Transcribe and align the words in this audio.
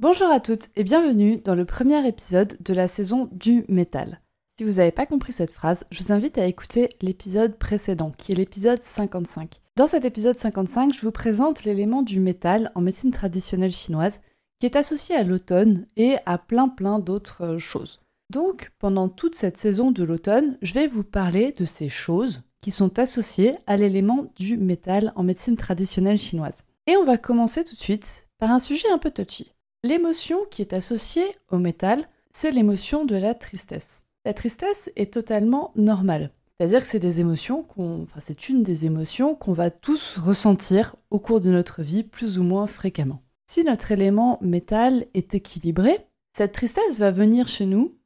Bonjour 0.00 0.30
à 0.30 0.40
toutes 0.40 0.70
et 0.76 0.82
bienvenue 0.82 1.42
dans 1.44 1.54
le 1.54 1.66
premier 1.66 2.08
épisode 2.08 2.56
de 2.60 2.72
la 2.72 2.88
saison 2.88 3.28
du 3.32 3.66
métal. 3.68 4.22
Si 4.58 4.64
vous 4.64 4.78
n'avez 4.78 4.92
pas 4.92 5.04
compris 5.04 5.34
cette 5.34 5.52
phrase, 5.52 5.84
je 5.90 6.02
vous 6.02 6.10
invite 6.10 6.38
à 6.38 6.46
écouter 6.46 6.88
l'épisode 7.02 7.58
précédent, 7.58 8.10
qui 8.16 8.32
est 8.32 8.34
l'épisode 8.34 8.82
55. 8.82 9.60
Dans 9.76 9.86
cet 9.86 10.06
épisode 10.06 10.38
55, 10.38 10.94
je 10.94 11.02
vous 11.02 11.10
présente 11.10 11.64
l'élément 11.64 12.00
du 12.00 12.18
métal 12.18 12.72
en 12.74 12.80
médecine 12.80 13.10
traditionnelle 13.10 13.72
chinoise, 13.72 14.22
qui 14.58 14.64
est 14.64 14.74
associé 14.74 15.16
à 15.16 15.22
l'automne 15.22 15.86
et 15.98 16.16
à 16.24 16.38
plein 16.38 16.70
plein 16.70 16.98
d'autres 16.98 17.44
euh, 17.44 17.58
choses. 17.58 18.00
Donc, 18.30 18.72
pendant 18.78 19.10
toute 19.10 19.34
cette 19.34 19.58
saison 19.58 19.90
de 19.90 20.02
l'automne, 20.02 20.56
je 20.62 20.72
vais 20.72 20.86
vous 20.86 21.04
parler 21.04 21.52
de 21.58 21.66
ces 21.66 21.90
choses 21.90 22.40
qui 22.62 22.70
sont 22.70 22.98
associées 22.98 23.58
à 23.66 23.76
l'élément 23.76 24.32
du 24.36 24.56
métal 24.56 25.12
en 25.14 25.24
médecine 25.24 25.56
traditionnelle 25.56 26.16
chinoise. 26.16 26.64
Et 26.86 26.96
on 26.96 27.04
va 27.04 27.18
commencer 27.18 27.64
tout 27.64 27.74
de 27.74 27.80
suite 27.80 28.28
par 28.38 28.50
un 28.50 28.60
sujet 28.60 28.88
un 28.90 28.96
peu 28.96 29.10
touchy. 29.10 29.52
L'émotion 29.82 30.40
qui 30.50 30.60
est 30.60 30.74
associée 30.74 31.36
au 31.50 31.56
métal, 31.56 32.06
c'est 32.30 32.50
l'émotion 32.50 33.06
de 33.06 33.16
la 33.16 33.32
tristesse. 33.32 34.04
La 34.26 34.34
tristesse 34.34 34.90
est 34.94 35.14
totalement 35.14 35.72
normale. 35.74 36.30
C'est-à-dire 36.58 36.80
que 36.80 36.86
c'est 36.86 37.02
émotions 37.18 37.62
qu'on, 37.62 38.06
une 38.50 38.62
des 38.62 38.84
émotions 38.84 39.34
qu'on 39.34 39.54
va 39.54 39.70
tous 39.70 40.18
ressentir 40.18 40.96
au 41.08 41.18
cours 41.18 41.40
de 41.40 41.50
notre 41.50 41.80
vie 41.80 42.02
plus 42.02 42.38
ou 42.38 42.42
moins 42.42 42.66
fréquemment. 42.66 43.22
Si 43.46 43.64
notre 43.64 43.90
élément 43.90 44.38
métal 44.42 45.06
est 45.14 45.34
équilibré, 45.34 46.06
cette 46.34 46.52
tristesse 46.52 46.98
va 46.98 47.10
venir 47.10 47.48
chez 47.48 47.64
nous, 47.64 47.96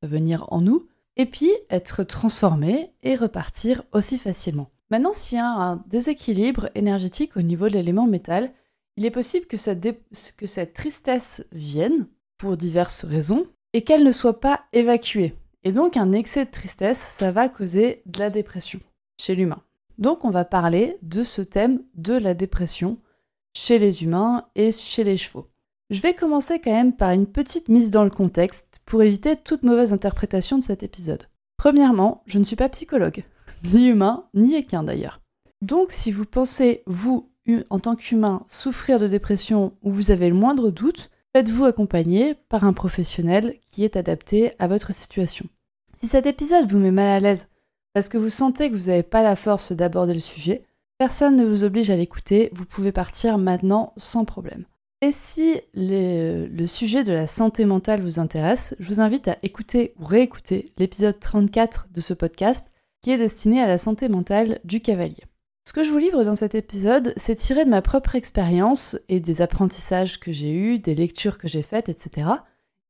va 0.00 0.08
venir 0.08 0.46
en 0.48 0.62
nous, 0.62 0.88
et 1.18 1.26
puis 1.26 1.50
être 1.68 2.04
transformée 2.04 2.94
et 3.02 3.16
repartir 3.16 3.82
aussi 3.92 4.16
facilement. 4.16 4.70
Maintenant, 4.90 5.12
s'il 5.12 5.36
y 5.36 5.40
a 5.42 5.46
un 5.46 5.84
déséquilibre 5.88 6.70
énergétique 6.74 7.36
au 7.36 7.42
niveau 7.42 7.68
de 7.68 7.74
l'élément 7.74 8.06
métal, 8.06 8.50
il 8.98 9.06
est 9.06 9.12
possible 9.12 9.46
que 9.46 9.56
cette, 9.56 10.74
tristesse 10.74 11.46
vienne, 11.52 12.08
pour 12.36 12.56
diverses 12.56 13.04
raisons, 13.04 13.46
et 13.72 13.82
qu'elle 13.82 14.02
ne 14.02 14.10
soit 14.10 14.40
pas 14.40 14.62
évacuée. 14.72 15.36
Et 15.62 15.70
donc 15.70 15.96
un 15.96 16.10
excès 16.10 16.44
de 16.44 16.50
tristesse, 16.50 16.98
ça 16.98 17.30
va 17.30 17.48
causer 17.48 18.02
de 18.06 18.18
la 18.18 18.30
dépression 18.30 18.80
chez 19.16 19.36
l'humain. 19.36 19.62
Donc 19.98 20.24
on 20.24 20.30
va 20.30 20.44
parler 20.44 20.98
de 21.02 21.22
ce 21.22 21.42
thème 21.42 21.84
de 21.94 22.14
la 22.14 22.34
dépression 22.34 22.98
chez 23.54 23.78
les 23.78 24.02
humains 24.02 24.48
et 24.56 24.72
chez 24.72 25.04
les 25.04 25.16
chevaux. 25.16 25.46
Je 25.90 26.00
vais 26.00 26.14
commencer 26.14 26.58
quand 26.58 26.72
même 26.72 26.92
par 26.92 27.12
une 27.12 27.28
petite 27.28 27.68
mise 27.68 27.92
dans 27.92 28.04
le 28.04 28.10
contexte 28.10 28.80
pour 28.84 29.04
éviter 29.04 29.36
toute 29.36 29.62
mauvaise 29.62 29.92
interprétation 29.92 30.58
de 30.58 30.64
cet 30.64 30.82
épisode. 30.82 31.28
Premièrement, 31.56 32.24
je 32.26 32.40
ne 32.40 32.44
suis 32.44 32.56
pas 32.56 32.68
psychologue, 32.68 33.22
ni 33.62 33.86
humain, 33.86 34.24
ni 34.34 34.56
équin 34.56 34.82
d'ailleurs. 34.82 35.20
Donc 35.62 35.92
si 35.92 36.10
vous 36.10 36.24
pensez, 36.24 36.82
vous, 36.86 37.27
en 37.70 37.78
tant 37.78 37.96
qu'humain, 37.96 38.44
souffrir 38.46 38.98
de 38.98 39.08
dépression 39.08 39.72
ou 39.82 39.90
vous 39.90 40.10
avez 40.10 40.28
le 40.28 40.34
moindre 40.34 40.70
doute, 40.70 41.10
faites-vous 41.34 41.64
accompagner 41.64 42.34
par 42.48 42.64
un 42.64 42.72
professionnel 42.72 43.56
qui 43.64 43.84
est 43.84 43.96
adapté 43.96 44.52
à 44.58 44.68
votre 44.68 44.92
situation. 44.92 45.46
Si 45.96 46.06
cet 46.06 46.26
épisode 46.26 46.70
vous 46.70 46.78
met 46.78 46.90
mal 46.90 47.08
à 47.08 47.20
l'aise 47.20 47.46
parce 47.94 48.08
que 48.08 48.18
vous 48.18 48.30
sentez 48.30 48.70
que 48.70 48.76
vous 48.76 48.88
n'avez 48.88 49.02
pas 49.02 49.22
la 49.22 49.36
force 49.36 49.72
d'aborder 49.72 50.14
le 50.14 50.20
sujet, 50.20 50.64
personne 50.98 51.36
ne 51.36 51.44
vous 51.44 51.64
oblige 51.64 51.90
à 51.90 51.96
l'écouter, 51.96 52.50
vous 52.52 52.66
pouvez 52.66 52.92
partir 52.92 53.38
maintenant 53.38 53.92
sans 53.96 54.24
problème. 54.24 54.64
Et 55.00 55.12
si 55.12 55.60
le 55.74 56.66
sujet 56.66 57.04
de 57.04 57.12
la 57.12 57.28
santé 57.28 57.64
mentale 57.64 58.02
vous 58.02 58.18
intéresse, 58.18 58.74
je 58.80 58.88
vous 58.88 59.00
invite 59.00 59.28
à 59.28 59.38
écouter 59.42 59.94
ou 59.98 60.04
réécouter 60.04 60.72
l'épisode 60.76 61.18
34 61.18 61.88
de 61.94 62.00
ce 62.00 62.14
podcast 62.14 62.66
qui 63.00 63.12
est 63.12 63.18
destiné 63.18 63.60
à 63.60 63.68
la 63.68 63.78
santé 63.78 64.08
mentale 64.08 64.58
du 64.64 64.80
cavalier. 64.80 65.27
Ce 65.68 65.74
que 65.74 65.84
je 65.84 65.90
vous 65.90 65.98
livre 65.98 66.24
dans 66.24 66.34
cet 66.34 66.54
épisode, 66.54 67.12
c'est 67.18 67.34
tiré 67.34 67.66
de 67.66 67.68
ma 67.68 67.82
propre 67.82 68.14
expérience 68.14 68.96
et 69.10 69.20
des 69.20 69.42
apprentissages 69.42 70.18
que 70.18 70.32
j'ai 70.32 70.50
eus, 70.50 70.78
des 70.78 70.94
lectures 70.94 71.36
que 71.36 71.46
j'ai 71.46 71.60
faites, 71.60 71.90
etc. 71.90 72.26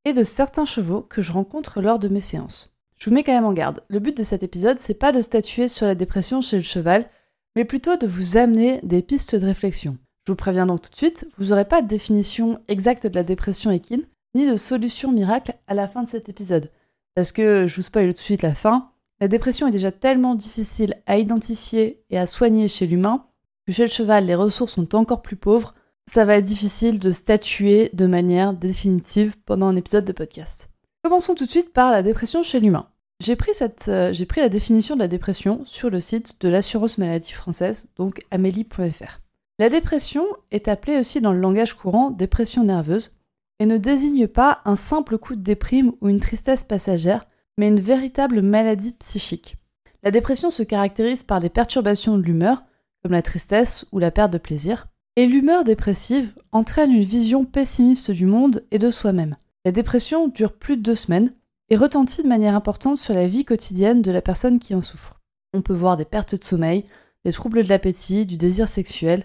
et 0.05 0.13
de 0.13 0.23
certains 0.23 0.65
chevaux 0.65 1.03
que 1.03 1.21
je 1.21 1.33
rencontre 1.33 1.81
lors 1.81 1.99
de 1.99 2.07
mes 2.07 2.21
séances. 2.21 2.73
Je 2.97 3.11
vous 3.11 3.17
mets 3.17 3.25
quand 3.25 3.33
même 3.33 3.47
en 3.47 3.53
garde. 3.53 3.83
Le 3.89 3.99
but 3.99 4.17
de 4.17 4.23
cet 4.23 4.45
épisode, 4.45 4.79
c'est 4.79 4.95
pas 4.95 5.11
de 5.11 5.23
statuer 5.23 5.67
sur 5.67 5.87
la 5.87 5.97
dépression 5.97 6.41
chez 6.41 6.55
le 6.55 6.63
cheval, 6.63 7.11
mais 7.57 7.65
plutôt 7.65 7.97
de 7.97 8.07
vous 8.07 8.37
amener 8.37 8.79
des 8.85 9.03
pistes 9.03 9.35
de 9.35 9.45
réflexion. 9.45 9.99
Je 10.25 10.31
vous 10.31 10.37
préviens 10.37 10.67
donc 10.67 10.83
tout 10.83 10.91
de 10.93 10.97
suite, 10.97 11.27
vous 11.37 11.47
n'aurez 11.47 11.65
pas 11.65 11.83
de 11.83 11.89
définition 11.89 12.61
exacte 12.69 13.09
de 13.09 13.15
la 13.17 13.25
dépression 13.25 13.73
équine, 13.73 14.05
ni 14.37 14.49
de 14.49 14.55
solution 14.55 15.11
miracle 15.11 15.57
à 15.67 15.75
la 15.75 15.89
fin 15.89 16.05
de 16.05 16.09
cet 16.09 16.29
épisode. 16.29 16.71
Parce 17.17 17.33
que, 17.33 17.67
je 17.67 17.75
vous 17.75 17.83
spoil 17.83 18.07
tout 18.07 18.13
de 18.13 18.19
suite 18.19 18.43
la 18.43 18.55
fin, 18.55 18.93
la 19.21 19.29
dépression 19.29 19.67
est 19.67 19.73
déjà 19.73 19.93
tellement 19.93 20.35
difficile 20.35 20.95
à 21.07 21.19
identifier 21.19 22.05
et 22.11 22.19
à 22.19 22.27
soigner 22.27 22.69
chez 22.69 22.87
l'humain 22.87 23.25
que 23.69 23.73
chez 23.73 23.83
le 23.83 23.89
cheval, 23.89 24.25
les 24.25 24.35
ressources 24.35 24.77
sont 24.77 24.95
encore 24.95 25.21
plus 25.21 25.37
pauvres. 25.37 25.75
Ça 26.11 26.25
va 26.25 26.37
être 26.37 26.45
difficile 26.45 26.99
de 26.99 27.13
statuer 27.13 27.91
de 27.93 28.07
manière 28.07 28.55
définitive 28.55 29.35
pendant 29.45 29.67
un 29.67 29.77
épisode 29.77 30.07
de 30.07 30.13
podcast. 30.13 30.71
Commençons 31.05 31.35
tout 31.35 31.45
de 31.45 31.51
suite 31.51 31.75
par 31.75 31.91
la 31.91 32.03
dépression 32.03 32.43
chez 32.43 32.61
l'humain. 32.61 32.89
J'ai 33.21 33.37
pris, 33.37 33.51
euh, 33.89 34.13
la 34.37 34.49
définition 34.49 34.95
de 34.95 35.01
la 35.01 35.09
dépression 35.09 35.63
sur 35.67 35.91
le 35.91 36.01
site 36.01 36.41
de 36.41 36.49
l'assurance 36.49 36.97
maladie 36.97 37.33
française, 37.33 37.89
donc 37.97 38.23
amélie.fr. 38.31 39.21
La 39.59 39.69
dépression 39.69 40.25
est 40.51 40.69
appelée 40.69 40.99
aussi 40.99 41.21
dans 41.21 41.33
le 41.33 41.41
langage 41.41 41.75
courant 41.75 42.11
dépression 42.11 42.65
nerveuse 42.65 43.17
et 43.59 43.67
ne 43.67 43.77
désigne 43.77 44.29
pas 44.29 44.63
un 44.65 44.77
simple 44.77 45.19
coup 45.19 45.37
de 45.37 45.43
déprime 45.43 45.93
ou 46.01 46.09
une 46.09 46.21
tristesse 46.21 46.65
passagère, 46.65 47.27
mais 47.59 47.69
une 47.69 47.81
véritable 47.81 48.41
maladie 48.41 48.93
psychique. 48.93 49.57
La 50.03 50.11
dépression 50.11 50.51
se 50.51 50.63
caractérise 50.63 51.25
par 51.25 51.41
des 51.41 51.51
perturbations 51.51 52.17
de 52.17 52.23
l'humeur, 52.23 52.63
comme 53.03 53.13
la 53.13 53.21
tristesse 53.21 53.85
ou 53.93 53.99
la 53.99 54.11
perte 54.11 54.33
de 54.33 54.39
plaisir, 54.39 54.87
et 55.17 55.27
l'humeur 55.27 55.65
dépressive 55.65 56.33
entraîne 56.53 56.93
une 56.93 57.03
vision 57.03 57.45
pessimiste 57.45 58.13
du 58.13 58.25
monde 58.25 58.65
et 58.71 58.79
de 58.79 58.91
soi-même. 58.91 59.37
La 59.65 59.73
dépression 59.73 60.29
dure 60.29 60.53
plus 60.53 60.77
de 60.77 60.83
deux 60.83 60.95
semaines 60.95 61.35
et 61.69 61.77
retentit 61.77 62.23
de 62.23 62.29
manière 62.29 62.55
importante 62.55 62.97
sur 62.97 63.13
la 63.13 63.27
vie 63.27 63.45
quotidienne 63.45 64.01
de 64.01 64.13
la 64.13 64.23
personne 64.23 64.61
qui 64.61 64.75
en 64.75 64.81
souffre. 64.81 65.21
On 65.53 65.61
peut 65.61 65.75
voir 65.75 65.97
des 65.97 66.05
pertes 66.05 66.37
de 66.37 66.45
sommeil, 66.45 66.85
des 67.25 67.33
troubles 67.33 67.65
de 67.65 67.69
l'appétit, 67.69 68.25
du 68.25 68.37
désir 68.37 68.69
sexuel, 68.69 69.25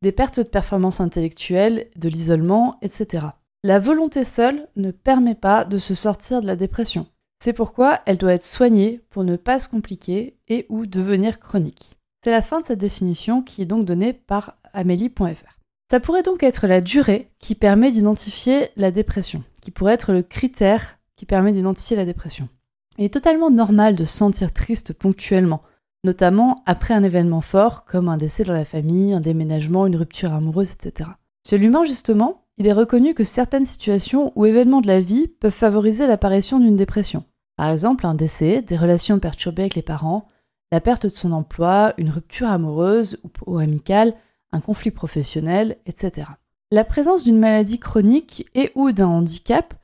des 0.00 0.12
pertes 0.12 0.40
de 0.40 0.44
performance 0.44 1.00
intellectuelle, 1.00 1.88
de 1.96 2.08
l'isolement, 2.08 2.78
etc. 2.80 3.26
La 3.62 3.78
volonté 3.78 4.24
seule 4.24 4.68
ne 4.76 4.90
permet 4.90 5.34
pas 5.34 5.64
de 5.64 5.78
se 5.78 5.94
sortir 5.94 6.40
de 6.40 6.46
la 6.46 6.56
dépression. 6.56 7.06
C'est 7.44 7.52
pourquoi 7.52 8.00
elle 8.06 8.16
doit 8.16 8.32
être 8.32 8.42
soignée 8.42 9.02
pour 9.10 9.22
ne 9.22 9.36
pas 9.36 9.58
se 9.58 9.68
compliquer 9.68 10.38
et 10.48 10.64
ou 10.70 10.86
devenir 10.86 11.38
chronique. 11.38 11.98
C'est 12.24 12.30
la 12.30 12.40
fin 12.40 12.62
de 12.62 12.64
cette 12.64 12.78
définition 12.78 13.42
qui 13.42 13.60
est 13.60 13.66
donc 13.66 13.84
donnée 13.84 14.14
par 14.14 14.56
amélie.fr. 14.72 15.58
Ça 15.90 16.00
pourrait 16.00 16.22
donc 16.22 16.42
être 16.42 16.66
la 16.66 16.80
durée 16.80 17.28
qui 17.38 17.54
permet 17.54 17.92
d'identifier 17.92 18.70
la 18.76 18.90
dépression, 18.90 19.44
qui 19.60 19.70
pourrait 19.70 19.92
être 19.92 20.14
le 20.14 20.22
critère 20.22 20.98
qui 21.16 21.26
permet 21.26 21.52
d'identifier 21.52 21.96
la 21.96 22.06
dépression. 22.06 22.48
Il 22.96 23.04
est 23.04 23.12
totalement 23.12 23.50
normal 23.50 23.94
de 23.94 24.06
se 24.06 24.16
sentir 24.16 24.50
triste 24.54 24.94
ponctuellement, 24.94 25.60
notamment 26.02 26.62
après 26.64 26.94
un 26.94 27.04
événement 27.04 27.42
fort 27.42 27.84
comme 27.84 28.08
un 28.08 28.16
décès 28.16 28.44
dans 28.44 28.54
la 28.54 28.64
famille, 28.64 29.12
un 29.12 29.20
déménagement, 29.20 29.86
une 29.86 29.96
rupture 29.96 30.32
amoureuse, 30.32 30.72
etc. 30.72 31.10
Chez 31.46 31.58
l'humain, 31.58 31.84
justement, 31.84 32.46
il 32.56 32.66
est 32.66 32.72
reconnu 32.72 33.12
que 33.12 33.22
certaines 33.22 33.66
situations 33.66 34.32
ou 34.34 34.46
événements 34.46 34.80
de 34.80 34.86
la 34.86 35.02
vie 35.02 35.28
peuvent 35.28 35.52
favoriser 35.52 36.06
l'apparition 36.06 36.58
d'une 36.58 36.76
dépression. 36.76 37.22
Par 37.56 37.70
exemple, 37.70 38.06
un 38.06 38.14
décès, 38.14 38.62
des 38.62 38.76
relations 38.76 39.18
perturbées 39.18 39.62
avec 39.62 39.74
les 39.74 39.82
parents, 39.82 40.28
la 40.72 40.80
perte 40.80 41.04
de 41.06 41.14
son 41.14 41.32
emploi, 41.32 41.94
une 41.98 42.10
rupture 42.10 42.48
amoureuse 42.48 43.18
ou 43.46 43.58
amicale, 43.58 44.14
un 44.52 44.60
conflit 44.60 44.90
professionnel, 44.90 45.76
etc. 45.86 46.28
La 46.72 46.84
présence 46.84 47.24
d'une 47.24 47.38
maladie 47.38 47.78
chronique 47.78 48.48
et 48.54 48.72
ou 48.74 48.90
d'un 48.92 49.06
handicap, 49.06 49.74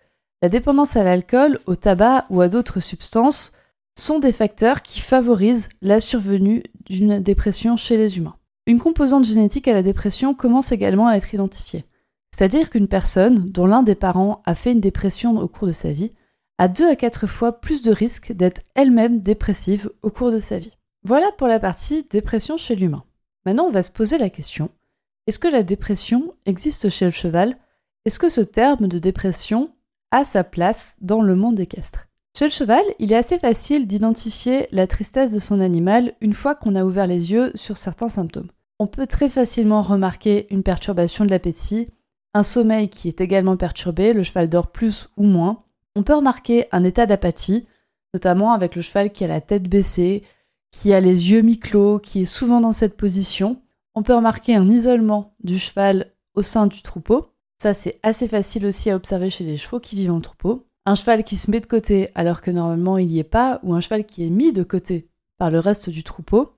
la 0.42 0.48
dépendance 0.48 0.96
à 0.96 1.04
l'alcool, 1.04 1.60
au 1.66 1.76
tabac 1.76 2.26
ou 2.30 2.40
à 2.40 2.48
d'autres 2.48 2.80
substances 2.80 3.52
sont 3.98 4.18
des 4.18 4.32
facteurs 4.32 4.82
qui 4.82 5.00
favorisent 5.00 5.68
la 5.82 6.00
survenue 6.00 6.62
d'une 6.86 7.20
dépression 7.20 7.76
chez 7.76 7.96
les 7.96 8.16
humains. 8.16 8.36
Une 8.66 8.80
composante 8.80 9.24
génétique 9.24 9.68
à 9.68 9.74
la 9.74 9.82
dépression 9.82 10.34
commence 10.34 10.72
également 10.72 11.08
à 11.08 11.16
être 11.16 11.34
identifiée. 11.34 11.84
C'est-à-dire 12.34 12.70
qu'une 12.70 12.88
personne 12.88 13.50
dont 13.50 13.66
l'un 13.66 13.82
des 13.82 13.94
parents 13.94 14.42
a 14.46 14.54
fait 14.54 14.72
une 14.72 14.80
dépression 14.80 15.38
au 15.38 15.48
cours 15.48 15.68
de 15.68 15.72
sa 15.72 15.92
vie 15.92 16.12
a 16.60 16.68
deux 16.68 16.88
à 16.88 16.94
quatre 16.94 17.26
fois 17.26 17.60
plus 17.60 17.82
de 17.82 17.90
risques 17.90 18.32
d'être 18.32 18.60
elle-même 18.74 19.20
dépressive 19.20 19.90
au 20.02 20.10
cours 20.10 20.30
de 20.30 20.40
sa 20.40 20.58
vie. 20.58 20.76
Voilà 21.02 21.32
pour 21.38 21.48
la 21.48 21.58
partie 21.58 22.06
dépression 22.10 22.56
chez 22.56 22.76
l'humain. 22.76 23.02
Maintenant, 23.46 23.64
on 23.64 23.72
va 23.72 23.82
se 23.82 23.90
poser 23.90 24.18
la 24.18 24.30
question 24.30 24.70
est-ce 25.26 25.38
que 25.38 25.48
la 25.48 25.62
dépression 25.62 26.34
existe 26.44 26.88
chez 26.88 27.04
le 27.04 27.10
cheval? 27.12 27.56
Est-ce 28.04 28.18
que 28.18 28.28
ce 28.28 28.40
terme 28.40 28.88
de 28.88 28.98
dépression 28.98 29.70
a 30.10 30.24
sa 30.24 30.42
place 30.42 30.96
dans 31.00 31.22
le 31.22 31.36
monde 31.36 31.60
équestre? 31.60 32.08
Chez 32.36 32.46
le 32.46 32.50
cheval, 32.50 32.82
il 32.98 33.12
est 33.12 33.16
assez 33.16 33.38
facile 33.38 33.86
d'identifier 33.86 34.66
la 34.72 34.86
tristesse 34.86 35.32
de 35.32 35.38
son 35.38 35.60
animal 35.60 36.14
une 36.20 36.34
fois 36.34 36.56
qu'on 36.56 36.74
a 36.74 36.84
ouvert 36.84 37.06
les 37.06 37.30
yeux 37.30 37.52
sur 37.54 37.76
certains 37.76 38.08
symptômes. 38.08 38.50
On 38.78 38.86
peut 38.86 39.06
très 39.06 39.30
facilement 39.30 39.82
remarquer 39.82 40.46
une 40.50 40.64
perturbation 40.64 41.24
de 41.24 41.30
l'appétit, 41.30 41.88
un 42.34 42.42
sommeil 42.42 42.88
qui 42.88 43.06
est 43.06 43.20
également 43.20 43.56
perturbé, 43.56 44.12
le 44.12 44.24
cheval 44.24 44.50
dort 44.50 44.72
plus 44.72 45.10
ou 45.16 45.22
moins. 45.22 45.62
On 45.96 46.02
peut 46.02 46.14
remarquer 46.14 46.66
un 46.72 46.84
état 46.84 47.06
d'apathie, 47.06 47.66
notamment 48.14 48.52
avec 48.52 48.76
le 48.76 48.82
cheval 48.82 49.12
qui 49.12 49.24
a 49.24 49.28
la 49.28 49.40
tête 49.40 49.68
baissée, 49.68 50.22
qui 50.70 50.92
a 50.92 51.00
les 51.00 51.30
yeux 51.30 51.42
mi-clos, 51.42 51.98
qui 51.98 52.22
est 52.22 52.26
souvent 52.26 52.60
dans 52.60 52.72
cette 52.72 52.96
position. 52.96 53.60
On 53.94 54.02
peut 54.02 54.14
remarquer 54.14 54.54
un 54.54 54.68
isolement 54.68 55.34
du 55.42 55.58
cheval 55.58 56.12
au 56.34 56.42
sein 56.42 56.66
du 56.66 56.82
troupeau. 56.82 57.32
Ça, 57.60 57.74
c'est 57.74 57.98
assez 58.02 58.28
facile 58.28 58.66
aussi 58.66 58.90
à 58.90 58.96
observer 58.96 59.30
chez 59.30 59.44
les 59.44 59.56
chevaux 59.56 59.80
qui 59.80 59.96
vivent 59.96 60.12
en 60.12 60.20
troupeau. 60.20 60.66
Un 60.86 60.94
cheval 60.94 61.24
qui 61.24 61.36
se 61.36 61.50
met 61.50 61.60
de 61.60 61.66
côté 61.66 62.10
alors 62.14 62.40
que 62.40 62.50
normalement 62.50 62.96
il 62.98 63.08
n'y 63.08 63.18
est 63.18 63.24
pas, 63.24 63.60
ou 63.62 63.74
un 63.74 63.80
cheval 63.80 64.04
qui 64.04 64.26
est 64.26 64.30
mis 64.30 64.52
de 64.52 64.62
côté 64.62 65.08
par 65.38 65.50
le 65.50 65.58
reste 65.58 65.90
du 65.90 66.04
troupeau, 66.04 66.52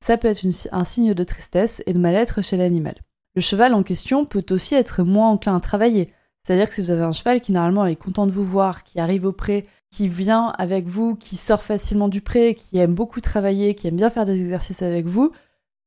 ça 0.00 0.16
peut 0.16 0.28
être 0.28 0.46
un 0.72 0.84
signe 0.84 1.14
de 1.14 1.24
tristesse 1.24 1.82
et 1.86 1.92
de 1.92 1.98
mal-être 1.98 2.42
chez 2.42 2.56
l'animal. 2.56 2.94
Le 3.34 3.42
cheval 3.42 3.74
en 3.74 3.82
question 3.82 4.24
peut 4.24 4.44
aussi 4.50 4.74
être 4.74 5.02
moins 5.02 5.28
enclin 5.28 5.56
à 5.56 5.60
travailler. 5.60 6.08
C'est-à-dire 6.46 6.68
que 6.68 6.76
si 6.76 6.80
vous 6.80 6.90
avez 6.90 7.02
un 7.02 7.10
cheval 7.10 7.40
qui 7.40 7.50
normalement 7.50 7.86
est 7.86 7.96
content 7.96 8.24
de 8.24 8.30
vous 8.30 8.44
voir, 8.44 8.84
qui 8.84 9.00
arrive 9.00 9.26
au 9.26 9.32
pré, 9.32 9.66
qui 9.90 10.06
vient 10.06 10.52
avec 10.58 10.86
vous, 10.86 11.16
qui 11.16 11.36
sort 11.36 11.60
facilement 11.60 12.06
du 12.06 12.20
pré, 12.20 12.54
qui 12.54 12.78
aime 12.78 12.94
beaucoup 12.94 13.20
travailler, 13.20 13.74
qui 13.74 13.88
aime 13.88 13.96
bien 13.96 14.10
faire 14.10 14.26
des 14.26 14.40
exercices 14.40 14.82
avec 14.82 15.06
vous, 15.06 15.32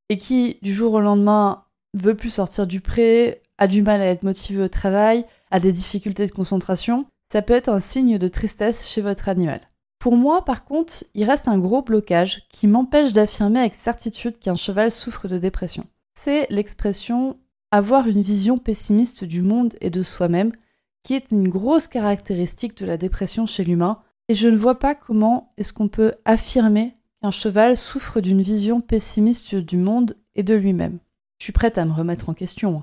et 0.09 0.17
qui 0.17 0.57
du 0.61 0.73
jour 0.73 0.91
au 0.95 1.00
lendemain 1.00 1.63
veut 1.94 2.13
plus 2.13 2.29
sortir 2.29 2.67
du 2.67 2.81
pré, 2.81 3.41
a 3.57 3.67
du 3.67 3.81
mal 3.81 4.01
à 4.01 4.07
être 4.07 4.23
motivé 4.23 4.61
au 4.61 4.67
travail, 4.67 5.23
a 5.50 5.61
des 5.61 5.71
difficultés 5.71 6.27
de 6.27 6.31
concentration, 6.33 7.06
ça 7.31 7.41
peut 7.41 7.53
être 7.53 7.69
un 7.69 7.79
signe 7.79 8.17
de 8.17 8.27
tristesse 8.27 8.85
chez 8.85 9.00
votre 9.00 9.29
animal. 9.29 9.61
Pour 9.97 10.17
moi, 10.17 10.44
par 10.44 10.65
contre, 10.65 11.06
il 11.13 11.23
reste 11.23 11.47
un 11.47 11.57
gros 11.57 11.83
blocage 11.83 12.41
qui 12.50 12.67
m'empêche 12.67 13.13
d'affirmer 13.13 13.61
avec 13.61 13.75
certitude 13.75 14.38
qu'un 14.39 14.56
cheval 14.56 14.91
souffre 14.91 15.29
de 15.29 15.38
dépression 15.38 15.85
c'est 16.19 16.47
l'expression 16.50 17.38
avoir 17.71 18.07
une 18.07 18.21
vision 18.21 18.57
pessimiste 18.57 19.24
du 19.24 19.42
monde 19.42 19.75
et 19.81 19.89
de 19.89 20.04
soi-même, 20.04 20.51
qui 21.04 21.13
est 21.13 21.31
une 21.31 21.50
grosse 21.50 21.88
caractéristique 21.88 22.77
de 22.77 22.86
la 22.86 22.98
dépression 22.98 23.45
chez 23.45 23.63
l'humain, 23.63 24.00
et 24.27 24.36
je 24.36 24.48
ne 24.48 24.57
vois 24.57 24.80
pas 24.80 24.95
comment 24.95 25.54
est-ce 25.57 25.74
qu'on 25.74 25.88
peut 25.88 26.13
affirmer 26.25 26.95
qu'un 27.21 27.31
cheval 27.31 27.75
souffre 27.77 28.21
d'une 28.21 28.42
vision 28.42 28.81
pessimiste 28.81 29.56
du 29.56 29.77
monde 29.77 30.16
et 30.36 30.44
de 30.44 30.54
lui-même. 30.54 31.00
Je 31.38 31.45
suis 31.45 31.54
prête 31.54 31.77
à 31.77 31.86
me 31.86 31.94
remettre 31.94 32.30
en 32.30 32.33
question. 32.33 32.77
Hein. 32.77 32.81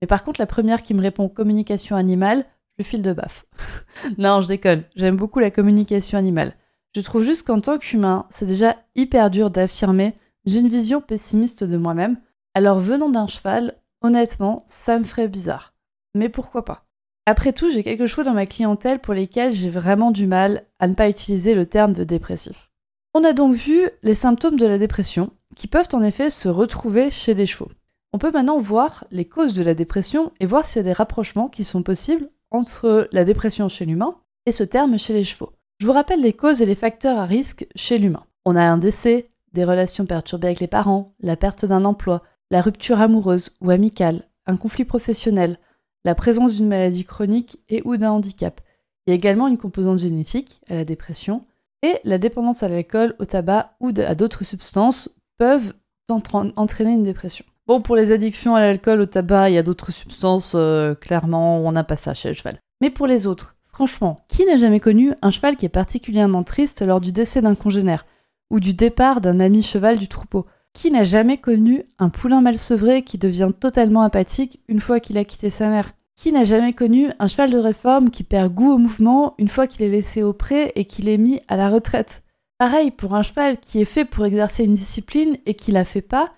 Mais 0.00 0.06
par 0.06 0.24
contre, 0.24 0.40
la 0.40 0.46
première 0.46 0.82
qui 0.82 0.94
me 0.94 1.02
répond 1.02 1.28
communication 1.28 1.96
animale, 1.96 2.44
je 2.78 2.84
file 2.84 3.02
de 3.02 3.12
baffe. 3.12 3.46
non, 4.18 4.40
je 4.40 4.48
déconne, 4.48 4.84
j'aime 4.96 5.16
beaucoup 5.16 5.40
la 5.40 5.50
communication 5.50 6.18
animale. 6.18 6.54
Je 6.94 7.00
trouve 7.00 7.22
juste 7.22 7.46
qu'en 7.46 7.60
tant 7.60 7.78
qu'humain, 7.78 8.26
c'est 8.30 8.46
déjà 8.46 8.76
hyper 8.94 9.30
dur 9.30 9.50
d'affirmer 9.50 10.14
j'ai 10.48 10.60
une 10.60 10.68
vision 10.68 11.00
pessimiste 11.02 11.62
de 11.62 11.76
moi-même, 11.76 12.16
alors 12.54 12.80
venant 12.80 13.10
d'un 13.10 13.26
cheval, 13.26 13.74
honnêtement, 14.02 14.64
ça 14.66 14.98
me 14.98 15.04
ferait 15.04 15.28
bizarre. 15.28 15.74
Mais 16.14 16.28
pourquoi 16.28 16.64
pas? 16.64 16.84
Après 17.26 17.52
tout, 17.52 17.70
j'ai 17.70 17.82
quelque 17.82 18.06
chose 18.06 18.24
dans 18.24 18.32
ma 18.32 18.46
clientèle 18.46 19.00
pour 19.00 19.14
lesquels 19.14 19.52
j'ai 19.52 19.68
vraiment 19.68 20.10
du 20.10 20.26
mal 20.26 20.64
à 20.78 20.88
ne 20.88 20.94
pas 20.94 21.10
utiliser 21.10 21.54
le 21.54 21.66
terme 21.66 21.92
de 21.92 22.04
dépressif. 22.04 22.70
On 23.14 23.24
a 23.24 23.32
donc 23.32 23.54
vu 23.54 23.88
les 24.02 24.14
symptômes 24.14 24.58
de 24.58 24.66
la 24.66 24.78
dépression, 24.78 25.30
qui 25.54 25.66
peuvent 25.66 25.88
en 25.92 26.02
effet 26.02 26.30
se 26.30 26.48
retrouver 26.48 27.10
chez 27.10 27.34
les 27.34 27.46
chevaux. 27.46 27.70
On 28.12 28.18
peut 28.18 28.30
maintenant 28.30 28.58
voir 28.58 29.04
les 29.10 29.26
causes 29.26 29.52
de 29.52 29.62
la 29.62 29.74
dépression 29.74 30.32
et 30.40 30.46
voir 30.46 30.64
s'il 30.64 30.78
y 30.78 30.80
a 30.80 30.84
des 30.84 30.92
rapprochements 30.92 31.48
qui 31.48 31.64
sont 31.64 31.82
possibles 31.82 32.30
entre 32.50 33.08
la 33.12 33.24
dépression 33.24 33.68
chez 33.68 33.84
l'humain 33.84 34.16
et 34.46 34.52
ce 34.52 34.64
terme 34.64 34.98
chez 34.98 35.12
les 35.12 35.24
chevaux. 35.24 35.52
Je 35.80 35.86
vous 35.86 35.92
rappelle 35.92 36.20
les 36.20 36.32
causes 36.32 36.62
et 36.62 36.66
les 36.66 36.74
facteurs 36.74 37.18
à 37.18 37.26
risque 37.26 37.66
chez 37.76 37.98
l'humain. 37.98 38.24
On 38.46 38.56
a 38.56 38.62
un 38.62 38.78
décès, 38.78 39.28
des 39.52 39.64
relations 39.64 40.06
perturbées 40.06 40.48
avec 40.48 40.60
les 40.60 40.66
parents, 40.66 41.14
la 41.20 41.36
perte 41.36 41.66
d'un 41.66 41.84
emploi, 41.84 42.22
la 42.50 42.62
rupture 42.62 43.00
amoureuse 43.00 43.50
ou 43.60 43.70
amicale, 43.70 44.22
un 44.46 44.56
conflit 44.56 44.84
professionnel, 44.84 45.58
la 46.04 46.14
présence 46.14 46.56
d'une 46.56 46.68
maladie 46.68 47.04
chronique 47.04 47.58
et 47.68 47.82
ou 47.84 47.96
d'un 47.96 48.12
handicap. 48.12 48.60
Il 49.06 49.10
y 49.10 49.12
a 49.12 49.16
également 49.16 49.48
une 49.48 49.58
composante 49.58 49.98
génétique 49.98 50.60
à 50.68 50.74
la 50.74 50.84
dépression 50.84 51.44
et 51.82 51.98
la 52.04 52.18
dépendance 52.18 52.62
à 52.62 52.68
l'alcool, 52.68 53.14
au 53.18 53.24
tabac 53.24 53.76
ou 53.80 53.92
à 53.96 54.14
d'autres 54.14 54.44
substances 54.44 55.10
peuvent 55.38 55.74
entraîner 56.08 56.92
une 56.92 57.04
dépression. 57.04 57.44
Bon, 57.66 57.82
pour 57.82 57.96
les 57.96 58.12
addictions 58.12 58.54
à 58.54 58.60
l'alcool, 58.60 59.00
au 59.00 59.06
tabac 59.06 59.50
et 59.50 59.58
à 59.58 59.62
d'autres 59.62 59.92
substances, 59.92 60.54
euh, 60.56 60.94
clairement, 60.94 61.58
on 61.58 61.70
n'a 61.70 61.84
pas 61.84 61.98
ça 61.98 62.14
chez 62.14 62.28
le 62.28 62.34
cheval. 62.34 62.58
Mais 62.80 62.90
pour 62.90 63.06
les 63.06 63.26
autres, 63.26 63.56
franchement, 63.66 64.16
qui 64.28 64.46
n'a 64.46 64.56
jamais 64.56 64.80
connu 64.80 65.12
un 65.20 65.30
cheval 65.30 65.56
qui 65.56 65.66
est 65.66 65.70
particulièrement 65.70 66.44
triste 66.44 66.80
lors 66.80 67.00
du 67.00 67.12
décès 67.12 67.42
d'un 67.42 67.54
congénère 67.54 68.06
ou 68.50 68.58
du 68.58 68.72
départ 68.72 69.20
d'un 69.20 69.38
ami 69.38 69.62
cheval 69.62 69.98
du 69.98 70.08
troupeau? 70.08 70.46
Qui 70.78 70.92
n'a 70.92 71.02
jamais 71.02 71.38
connu 71.38 71.82
un 71.98 72.08
poulain 72.08 72.40
mal 72.40 72.56
sevré 72.56 73.02
qui 73.02 73.18
devient 73.18 73.50
totalement 73.58 74.02
apathique 74.02 74.60
une 74.68 74.78
fois 74.78 75.00
qu'il 75.00 75.18
a 75.18 75.24
quitté 75.24 75.50
sa 75.50 75.68
mère 75.68 75.92
Qui 76.14 76.30
n'a 76.30 76.44
jamais 76.44 76.72
connu 76.72 77.10
un 77.18 77.26
cheval 77.26 77.50
de 77.50 77.58
réforme 77.58 78.10
qui 78.10 78.22
perd 78.22 78.54
goût 78.54 78.74
au 78.74 78.78
mouvement 78.78 79.34
une 79.38 79.48
fois 79.48 79.66
qu'il 79.66 79.82
est 79.82 79.88
laissé 79.88 80.22
au 80.22 80.32
pré 80.32 80.70
et 80.76 80.84
qu'il 80.84 81.08
est 81.08 81.18
mis 81.18 81.40
à 81.48 81.56
la 81.56 81.68
retraite 81.68 82.22
Pareil 82.58 82.92
pour 82.92 83.16
un 83.16 83.22
cheval 83.22 83.58
qui 83.58 83.80
est 83.80 83.86
fait 83.86 84.04
pour 84.04 84.24
exercer 84.24 84.62
une 84.62 84.76
discipline 84.76 85.36
et 85.46 85.54
qui 85.54 85.72
la 85.72 85.84
fait 85.84 86.00
pas, 86.00 86.32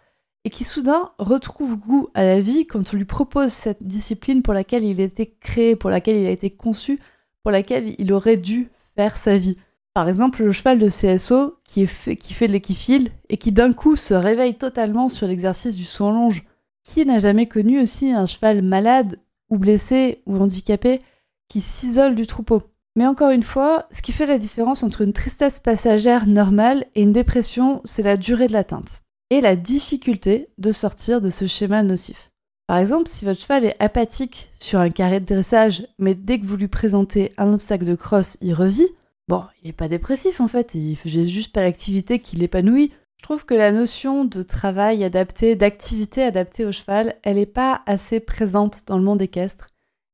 et 0.46 0.50
qui 0.50 0.64
soudain 0.64 1.10
retrouve 1.18 1.76
goût 1.76 2.08
à 2.14 2.24
la 2.24 2.40
vie 2.40 2.66
quand 2.66 2.94
on 2.94 2.96
lui 2.96 3.04
propose 3.04 3.52
cette 3.52 3.82
discipline 3.82 4.40
pour 4.40 4.54
laquelle 4.54 4.84
il 4.84 5.02
a 5.02 5.04
été 5.04 5.36
créé, 5.38 5.76
pour 5.76 5.90
laquelle 5.90 6.16
il 6.16 6.26
a 6.26 6.30
été 6.30 6.48
conçu, 6.48 6.98
pour 7.42 7.50
laquelle 7.50 7.94
il 7.98 8.10
aurait 8.10 8.38
dû 8.38 8.70
faire 8.96 9.18
sa 9.18 9.36
vie. 9.36 9.58
Par 9.92 10.08
exemple, 10.08 10.44
le 10.44 10.52
cheval 10.52 10.78
de 10.78 10.88
CSO 10.88 11.56
qui, 11.64 11.86
fait, 11.86 12.46
de 12.46 12.52
l'équifile 12.52 13.10
et 13.28 13.36
qui 13.36 13.50
d'un 13.50 13.72
coup 13.72 13.96
se 13.96 14.14
réveille 14.14 14.54
totalement 14.54 15.08
sur 15.08 15.26
l'exercice 15.26 15.76
du 15.76 15.84
saut 15.84 16.06
en 16.06 16.12
longe. 16.12 16.44
Qui 16.84 17.04
n'a 17.04 17.18
jamais 17.18 17.46
connu 17.46 17.80
aussi 17.80 18.12
un 18.12 18.26
cheval 18.26 18.62
malade 18.62 19.18
ou 19.50 19.58
blessé 19.58 20.22
ou 20.26 20.36
handicapé 20.36 21.02
qui 21.48 21.60
s'isole 21.60 22.14
du 22.14 22.26
troupeau? 22.26 22.62
Mais 22.96 23.06
encore 23.06 23.30
une 23.30 23.42
fois, 23.42 23.86
ce 23.92 24.02
qui 24.02 24.12
fait 24.12 24.26
la 24.26 24.38
différence 24.38 24.82
entre 24.82 25.02
une 25.02 25.12
tristesse 25.12 25.60
passagère 25.60 26.26
normale 26.26 26.86
et 26.94 27.02
une 27.02 27.12
dépression, 27.12 27.80
c'est 27.84 28.02
la 28.02 28.16
durée 28.16 28.46
de 28.46 28.52
l'atteinte 28.52 29.02
et 29.30 29.40
la 29.40 29.56
difficulté 29.56 30.48
de 30.58 30.72
sortir 30.72 31.20
de 31.20 31.30
ce 31.30 31.46
schéma 31.46 31.82
nocif. 31.82 32.30
Par 32.66 32.78
exemple, 32.78 33.08
si 33.08 33.24
votre 33.24 33.40
cheval 33.40 33.64
est 33.64 33.76
apathique 33.80 34.50
sur 34.58 34.78
un 34.78 34.90
carré 34.90 35.20
de 35.20 35.24
dressage, 35.24 35.86
mais 35.98 36.14
dès 36.14 36.38
que 36.38 36.46
vous 36.46 36.56
lui 36.56 36.68
présentez 36.68 37.32
un 37.36 37.52
obstacle 37.52 37.84
de 37.84 37.94
crosse, 37.94 38.38
il 38.40 38.54
revit, 38.54 38.88
Bon, 39.30 39.44
il 39.62 39.68
n'est 39.68 39.72
pas 39.72 39.86
dépressif 39.86 40.40
en 40.40 40.48
fait, 40.48 40.74
il 40.74 40.96
faisait 40.96 41.28
juste 41.28 41.52
pas 41.52 41.62
l'activité 41.62 42.18
qui 42.18 42.34
l'épanouit. 42.34 42.90
Je 43.16 43.22
trouve 43.22 43.46
que 43.46 43.54
la 43.54 43.70
notion 43.70 44.24
de 44.24 44.42
travail 44.42 45.04
adapté, 45.04 45.54
d'activité 45.54 46.24
adaptée 46.24 46.64
au 46.64 46.72
cheval, 46.72 47.14
elle 47.22 47.36
n'est 47.36 47.46
pas 47.46 47.80
assez 47.86 48.18
présente 48.18 48.88
dans 48.88 48.98
le 48.98 49.04
monde 49.04 49.22
équestre. 49.22 49.68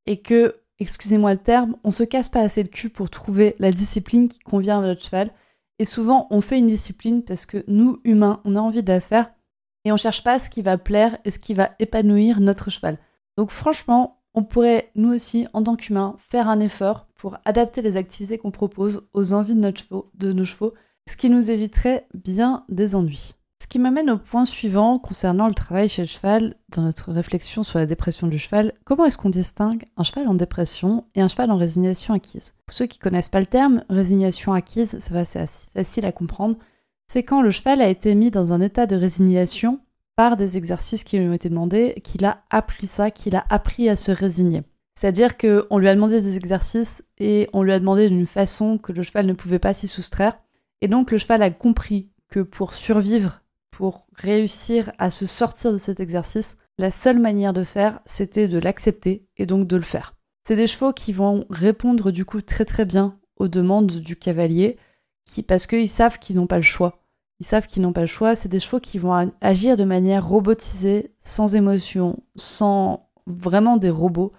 Et 0.04 0.20
que, 0.20 0.56
excusez-moi 0.80 1.32
le 1.32 1.38
terme, 1.38 1.76
on 1.82 1.92
se 1.92 2.02
casse 2.02 2.28
pas 2.28 2.42
assez 2.42 2.62
le 2.62 2.68
cul 2.68 2.90
pour 2.90 3.08
trouver 3.08 3.56
la 3.58 3.70
discipline 3.70 4.28
qui 4.28 4.38
convient 4.40 4.80
à 4.80 4.86
notre 4.86 5.02
cheval. 5.02 5.30
Et 5.78 5.86
souvent, 5.86 6.26
on 6.28 6.42
fait 6.42 6.58
une 6.58 6.66
discipline 6.66 7.22
parce 7.22 7.46
que 7.46 7.64
nous, 7.68 8.02
humains, 8.04 8.42
on 8.44 8.54
a 8.54 8.60
envie 8.60 8.82
de 8.82 8.92
la 8.92 9.00
faire 9.00 9.30
et 9.86 9.92
on 9.92 9.96
cherche 9.96 10.24
pas 10.24 10.38
ce 10.38 10.50
qui 10.50 10.60
va 10.60 10.76
plaire 10.76 11.16
et 11.24 11.30
ce 11.30 11.38
qui 11.38 11.54
va 11.54 11.70
épanouir 11.78 12.40
notre 12.40 12.68
cheval. 12.68 12.98
Donc 13.38 13.48
franchement, 13.50 14.20
on 14.34 14.44
pourrait, 14.44 14.90
nous 14.94 15.14
aussi, 15.14 15.46
en 15.54 15.62
tant 15.62 15.76
qu'humains, 15.76 16.16
faire 16.18 16.50
un 16.50 16.60
effort 16.60 17.05
pour 17.16 17.38
adapter 17.44 17.82
les 17.82 17.96
activités 17.96 18.38
qu'on 18.38 18.50
propose 18.50 19.02
aux 19.14 19.32
envies 19.32 19.54
de, 19.54 20.32
nos 20.32 20.44
chevaux, 20.44 20.74
ce 21.08 21.16
qui 21.16 21.30
nous 21.30 21.50
éviterait 21.50 22.06
bien 22.14 22.64
des 22.68 22.94
ennuis. 22.94 23.34
Ce 23.60 23.66
qui 23.66 23.78
m'amène 23.78 24.10
au 24.10 24.18
point 24.18 24.44
suivant 24.44 24.98
concernant 24.98 25.48
le 25.48 25.54
travail 25.54 25.88
chez 25.88 26.02
le 26.02 26.08
cheval, 26.08 26.56
dans 26.68 26.82
notre 26.82 27.10
réflexion 27.10 27.62
sur 27.62 27.78
la 27.78 27.86
dépression 27.86 28.26
du 28.26 28.38
cheval, 28.38 28.74
comment 28.84 29.06
est-ce 29.06 29.16
qu'on 29.16 29.30
distingue 29.30 29.86
un 29.96 30.02
cheval 30.02 30.28
en 30.28 30.34
dépression 30.34 31.00
et 31.14 31.22
un 31.22 31.28
cheval 31.28 31.50
en 31.50 31.56
résignation 31.56 32.12
acquise? 32.12 32.52
Pour 32.66 32.76
ceux 32.76 32.86
qui 32.86 32.98
connaissent 32.98 33.30
pas 33.30 33.40
le 33.40 33.46
terme, 33.46 33.82
résignation 33.88 34.52
acquise, 34.52 34.98
ça 34.98 35.14
va, 35.14 35.24
c'est 35.24 35.40
assez 35.40 35.68
facile 35.74 36.04
à 36.04 36.12
comprendre, 36.12 36.56
c'est 37.06 37.22
quand 37.22 37.40
le 37.40 37.50
cheval 37.50 37.80
a 37.80 37.88
été 37.88 38.14
mis 38.14 38.30
dans 38.30 38.52
un 38.52 38.60
état 38.60 38.84
de 38.84 38.96
résignation 38.96 39.80
par 40.16 40.36
des 40.36 40.56
exercices 40.56 41.04
qui 41.04 41.18
lui 41.18 41.28
ont 41.28 41.32
été 41.32 41.48
demandés, 41.48 42.00
qu'il 42.02 42.24
a 42.24 42.42
appris 42.50 42.86
ça, 42.86 43.10
qu'il 43.10 43.36
a 43.36 43.44
appris 43.48 43.88
à 43.88 43.96
se 43.96 44.10
résigner. 44.10 44.62
C'est-à-dire 44.98 45.36
qu'on 45.36 45.78
lui 45.78 45.88
a 45.88 45.94
demandé 45.94 46.22
des 46.22 46.36
exercices 46.36 47.04
et 47.18 47.48
on 47.52 47.62
lui 47.62 47.72
a 47.72 47.78
demandé 47.78 48.08
d'une 48.08 48.26
façon 48.26 48.78
que 48.78 48.92
le 48.92 49.02
cheval 49.02 49.26
ne 49.26 49.34
pouvait 49.34 49.58
pas 49.58 49.74
s'y 49.74 49.88
soustraire. 49.88 50.38
Et 50.80 50.88
donc 50.88 51.10
le 51.10 51.18
cheval 51.18 51.42
a 51.42 51.50
compris 51.50 52.08
que 52.28 52.40
pour 52.40 52.74
survivre, 52.74 53.42
pour 53.70 54.06
réussir 54.14 54.90
à 54.98 55.10
se 55.10 55.26
sortir 55.26 55.72
de 55.72 55.78
cet 55.78 56.00
exercice, 56.00 56.56
la 56.78 56.90
seule 56.90 57.18
manière 57.18 57.52
de 57.52 57.62
faire, 57.62 58.00
c'était 58.06 58.48
de 58.48 58.58
l'accepter 58.58 59.26
et 59.36 59.46
donc 59.46 59.68
de 59.68 59.76
le 59.76 59.82
faire. 59.82 60.14
C'est 60.44 60.56
des 60.56 60.66
chevaux 60.66 60.92
qui 60.92 61.12
vont 61.12 61.44
répondre 61.50 62.10
du 62.10 62.24
coup 62.24 62.40
très 62.40 62.64
très 62.64 62.84
bien 62.84 63.18
aux 63.36 63.48
demandes 63.48 64.00
du 64.00 64.16
cavalier, 64.16 64.78
qui, 65.24 65.42
parce 65.42 65.66
qu'ils 65.66 65.88
savent 65.88 66.18
qu'ils 66.18 66.36
n'ont 66.36 66.46
pas 66.46 66.56
le 66.56 66.62
choix. 66.62 67.02
Ils 67.40 67.46
savent 67.46 67.66
qu'ils 67.66 67.82
n'ont 67.82 67.92
pas 67.92 68.02
le 68.02 68.06
choix. 68.06 68.34
C'est 68.34 68.48
des 68.48 68.60
chevaux 68.60 68.80
qui 68.80 68.98
vont 68.98 69.32
agir 69.40 69.76
de 69.76 69.84
manière 69.84 70.26
robotisée, 70.26 71.12
sans 71.20 71.54
émotion, 71.54 72.22
sans 72.36 73.10
vraiment 73.26 73.76
des 73.76 73.90
robots. 73.90 74.32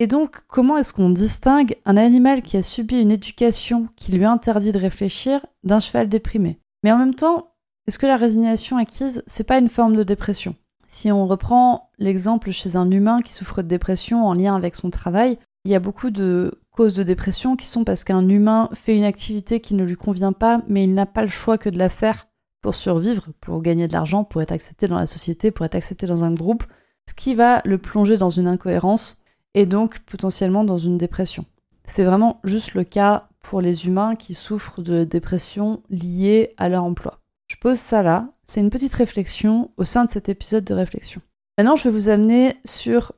Et 0.00 0.06
donc, 0.06 0.40
comment 0.48 0.76
est-ce 0.76 0.92
qu'on 0.92 1.10
distingue 1.10 1.76
un 1.84 1.96
animal 1.96 2.42
qui 2.42 2.56
a 2.56 2.62
subi 2.62 3.00
une 3.00 3.12
éducation 3.12 3.88
qui 3.96 4.10
lui 4.10 4.24
interdit 4.24 4.72
de 4.72 4.78
réfléchir 4.78 5.46
d'un 5.62 5.80
cheval 5.80 6.08
déprimé? 6.08 6.58
Mais 6.82 6.90
en 6.90 6.98
même 6.98 7.14
temps, 7.14 7.52
est-ce 7.86 7.98
que 7.98 8.06
la 8.06 8.16
résignation 8.16 8.76
acquise, 8.76 9.22
c'est 9.26 9.44
pas 9.44 9.58
une 9.58 9.68
forme 9.68 9.94
de 9.94 10.02
dépression? 10.02 10.56
Si 10.88 11.12
on 11.12 11.26
reprend 11.26 11.90
l'exemple 11.98 12.50
chez 12.50 12.76
un 12.76 12.90
humain 12.90 13.20
qui 13.20 13.32
souffre 13.32 13.62
de 13.62 13.68
dépression 13.68 14.26
en 14.26 14.34
lien 14.34 14.56
avec 14.56 14.74
son 14.74 14.90
travail, 14.90 15.38
il 15.64 15.70
y 15.70 15.74
a 15.74 15.80
beaucoup 15.80 16.10
de 16.10 16.60
causes 16.70 16.94
de 16.94 17.02
dépression 17.02 17.56
qui 17.56 17.66
sont 17.66 17.84
parce 17.84 18.04
qu'un 18.04 18.28
humain 18.28 18.68
fait 18.74 18.96
une 18.96 19.04
activité 19.04 19.60
qui 19.60 19.74
ne 19.74 19.84
lui 19.84 19.96
convient 19.96 20.32
pas, 20.32 20.60
mais 20.68 20.84
il 20.84 20.94
n'a 20.94 21.06
pas 21.06 21.22
le 21.22 21.28
choix 21.28 21.56
que 21.56 21.70
de 21.70 21.78
la 21.78 21.88
faire 21.88 22.26
pour 22.62 22.74
survivre, 22.74 23.28
pour 23.40 23.62
gagner 23.62 23.86
de 23.86 23.92
l'argent, 23.92 24.24
pour 24.24 24.42
être 24.42 24.52
accepté 24.52 24.88
dans 24.88 24.98
la 24.98 25.06
société, 25.06 25.50
pour 25.50 25.66
être 25.66 25.74
accepté 25.74 26.06
dans 26.06 26.24
un 26.24 26.32
groupe, 26.32 26.64
ce 27.08 27.14
qui 27.14 27.34
va 27.34 27.60
le 27.64 27.78
plonger 27.78 28.16
dans 28.16 28.30
une 28.30 28.48
incohérence 28.48 29.18
et 29.54 29.66
donc 29.66 30.00
potentiellement 30.00 30.64
dans 30.64 30.78
une 30.78 30.98
dépression. 30.98 31.44
C'est 31.84 32.04
vraiment 32.04 32.40
juste 32.44 32.74
le 32.74 32.84
cas 32.84 33.28
pour 33.40 33.60
les 33.60 33.86
humains 33.86 34.16
qui 34.16 34.34
souffrent 34.34 34.82
de 34.82 35.04
dépression 35.04 35.82
liée 35.90 36.54
à 36.56 36.68
leur 36.68 36.84
emploi. 36.84 37.20
Je 37.46 37.56
pose 37.56 37.78
ça 37.78 38.02
là, 38.02 38.30
c'est 38.42 38.60
une 38.60 38.70
petite 38.70 38.94
réflexion 38.94 39.70
au 39.76 39.84
sein 39.84 40.04
de 40.04 40.10
cet 40.10 40.28
épisode 40.28 40.64
de 40.64 40.74
réflexion. 40.74 41.20
Maintenant, 41.58 41.76
je 41.76 41.84
vais 41.84 41.90
vous 41.90 42.08
amener 42.08 42.56
sur 42.64 43.12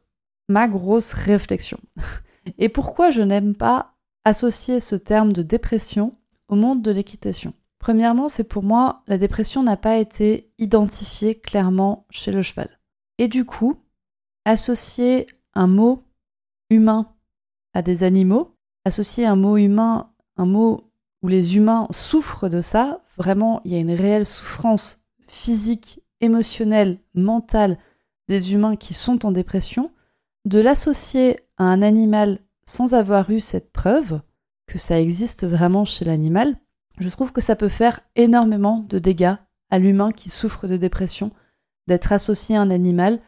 ma 0.49 0.69
grosse 0.69 1.15
réflexion. 1.15 1.79
Et 2.59 2.69
pourquoi 2.69 3.11
je 3.11 3.23
n'aime 3.23 3.55
pas 3.55 3.95
associer 4.25 4.81
ce 4.81 4.97
terme 4.97 5.33
de 5.33 5.43
dépression 5.43 6.13
au 6.49 6.57
monde 6.57 6.83
de 6.83 6.91
l'équitation? 6.91 7.55
Premièrement, 7.79 8.29
c'est 8.29 8.49
pour 8.49 8.63
moi, 8.63 9.03
la 9.07 9.17
dépression 9.17 9.63
n'a 9.63 9.77
pas 9.77 9.97
été 9.97 10.51
identifiée 10.59 11.37
clairement 11.37 12.05
chez 12.11 12.33
le 12.33 12.43
cheval. 12.43 12.81
Et 13.19 13.29
du 13.29 13.45
coup, 13.45 13.81
associer 14.45 15.27
un 15.55 15.69
mot 15.69 16.03
humain 16.71 17.13
à 17.75 17.83
des 17.83 18.03
animaux, 18.03 18.57
associer 18.85 19.27
un 19.27 19.37
mot 19.37 19.57
humain, 19.57 20.11
un 20.37 20.47
mot 20.47 20.91
où 21.23 21.29
les 21.29 21.57
humains 21.57 21.89
souffrent 21.91 22.49
de 22.49 22.61
ça, 22.61 23.01
vraiment 23.17 23.61
il 23.65 23.73
y 23.73 23.77
a 23.77 23.81
une 23.81 23.93
réelle 23.93 24.27
souffrance 24.27 25.01
physique, 25.29 26.01
émotionnelle, 26.21 26.99
mentale 27.15 27.79
des 28.29 28.53
humains 28.53 28.77
qui 28.77 28.95
sont 28.95 29.27
en 29.27 29.33
dépression, 29.33 29.93
de 30.45 30.59
l'associer 30.59 31.41
à 31.59 31.65
un 31.65 31.83
animal 31.83 32.41
sans 32.65 32.95
avoir 32.95 33.31
eu 33.31 33.41
cette 33.41 33.73
preuve 33.73 34.21
que 34.67 34.79
ça 34.79 35.01
existe 35.01 35.47
vraiment 35.47 35.85
chez 35.85 36.05
l'animal, 36.05 36.57
je 36.99 37.09
trouve 37.09 37.33
que 37.33 37.41
ça 37.41 37.57
peut 37.57 37.69
faire 37.69 38.01
énormément 38.15 38.85
de 38.89 38.99
dégâts 38.99 39.37
à 39.71 39.79
l'humain 39.79 40.13
qui 40.13 40.31
souffre 40.31 40.67
de 40.67 40.77
dépression 40.77 41.31
d'être 41.87 42.13
associé 42.13 42.57
à 42.57 42.63
un 42.63 42.71
animal. 42.71 43.21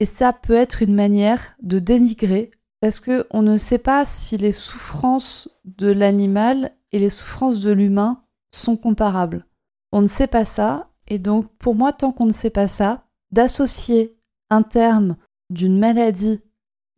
Et 0.00 0.06
ça 0.06 0.32
peut 0.32 0.54
être 0.54 0.82
une 0.82 0.94
manière 0.94 1.56
de 1.60 1.78
dénigrer 1.78 2.52
parce 2.80 3.00
qu'on 3.00 3.42
ne 3.42 3.56
sait 3.56 3.78
pas 3.78 4.04
si 4.04 4.36
les 4.36 4.52
souffrances 4.52 5.48
de 5.64 5.90
l'animal 5.90 6.72
et 6.92 6.98
les 6.98 7.10
souffrances 7.10 7.60
de 7.60 7.72
l'humain 7.72 8.22
sont 8.54 8.76
comparables. 8.76 9.46
On 9.92 10.00
ne 10.00 10.06
sait 10.06 10.26
pas 10.26 10.44
ça, 10.44 10.90
et 11.08 11.18
donc 11.18 11.48
pour 11.58 11.74
moi, 11.74 11.92
tant 11.92 12.12
qu'on 12.12 12.26
ne 12.26 12.32
sait 12.32 12.50
pas 12.50 12.68
ça, 12.68 13.04
d'associer 13.32 14.16
un 14.50 14.62
terme 14.62 15.16
d'une 15.50 15.78
maladie 15.78 16.40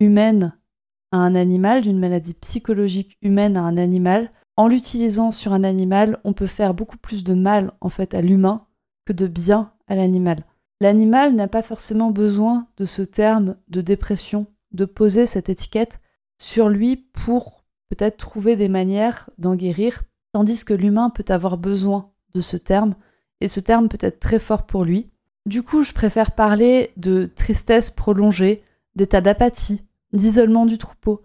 humaine 0.00 0.56
à 1.12 1.18
un 1.18 1.34
animal, 1.34 1.82
d'une 1.82 1.98
maladie 1.98 2.34
psychologique 2.34 3.16
humaine 3.22 3.56
à 3.56 3.62
un 3.62 3.76
animal, 3.76 4.30
en 4.56 4.68
l'utilisant 4.68 5.30
sur 5.30 5.52
un 5.52 5.64
animal, 5.64 6.20
on 6.24 6.32
peut 6.32 6.46
faire 6.46 6.74
beaucoup 6.74 6.98
plus 6.98 7.24
de 7.24 7.34
mal 7.34 7.72
en 7.80 7.88
fait 7.88 8.14
à 8.14 8.20
l'humain 8.20 8.66
que 9.06 9.12
de 9.12 9.26
bien 9.26 9.72
à 9.88 9.94
l'animal. 9.94 10.44
L'animal 10.80 11.34
n'a 11.34 11.48
pas 11.48 11.62
forcément 11.62 12.10
besoin 12.10 12.66
de 12.76 12.84
ce 12.84 13.02
terme 13.02 13.56
de 13.68 13.80
dépression 13.80 14.46
de 14.72 14.84
poser 14.84 15.26
cette 15.26 15.48
étiquette 15.48 16.00
sur 16.38 16.68
lui 16.68 16.96
pour 16.96 17.64
peut-être 17.88 18.16
trouver 18.16 18.56
des 18.56 18.68
manières 18.68 19.28
d'en 19.38 19.54
guérir, 19.54 20.02
tandis 20.32 20.64
que 20.64 20.74
l'humain 20.74 21.10
peut 21.10 21.24
avoir 21.28 21.58
besoin 21.58 22.10
de 22.34 22.40
ce 22.40 22.56
terme, 22.56 22.94
et 23.40 23.48
ce 23.48 23.60
terme 23.60 23.88
peut 23.88 23.98
être 24.00 24.20
très 24.20 24.38
fort 24.38 24.66
pour 24.66 24.84
lui. 24.84 25.10
Du 25.46 25.62
coup, 25.62 25.82
je 25.82 25.92
préfère 25.92 26.32
parler 26.32 26.92
de 26.96 27.26
tristesse 27.26 27.90
prolongée, 27.90 28.62
d'état 28.94 29.20
d'apathie, 29.20 29.82
d'isolement 30.12 30.66
du 30.66 30.78
troupeau, 30.78 31.22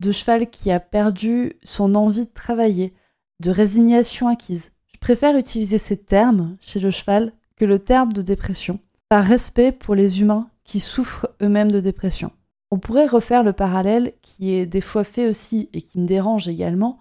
de 0.00 0.10
cheval 0.12 0.50
qui 0.50 0.70
a 0.70 0.80
perdu 0.80 1.54
son 1.62 1.94
envie 1.94 2.26
de 2.26 2.32
travailler, 2.32 2.94
de 3.40 3.50
résignation 3.50 4.28
acquise. 4.28 4.70
Je 4.92 4.98
préfère 4.98 5.36
utiliser 5.36 5.78
ces 5.78 5.96
termes 5.96 6.56
chez 6.60 6.80
le 6.80 6.90
cheval 6.90 7.32
que 7.56 7.64
le 7.64 7.78
terme 7.78 8.12
de 8.12 8.22
dépression, 8.22 8.80
par 9.08 9.24
respect 9.24 9.72
pour 9.72 9.94
les 9.94 10.20
humains 10.20 10.48
qui 10.64 10.80
souffrent 10.80 11.28
eux-mêmes 11.42 11.70
de 11.70 11.80
dépression. 11.80 12.32
On 12.70 12.78
pourrait 12.78 13.06
refaire 13.06 13.42
le 13.42 13.52
parallèle 13.52 14.12
qui 14.22 14.52
est 14.52 14.66
des 14.66 14.80
fois 14.80 15.04
fait 15.04 15.26
aussi 15.26 15.70
et 15.72 15.80
qui 15.80 15.98
me 15.98 16.06
dérange 16.06 16.48
également, 16.48 16.98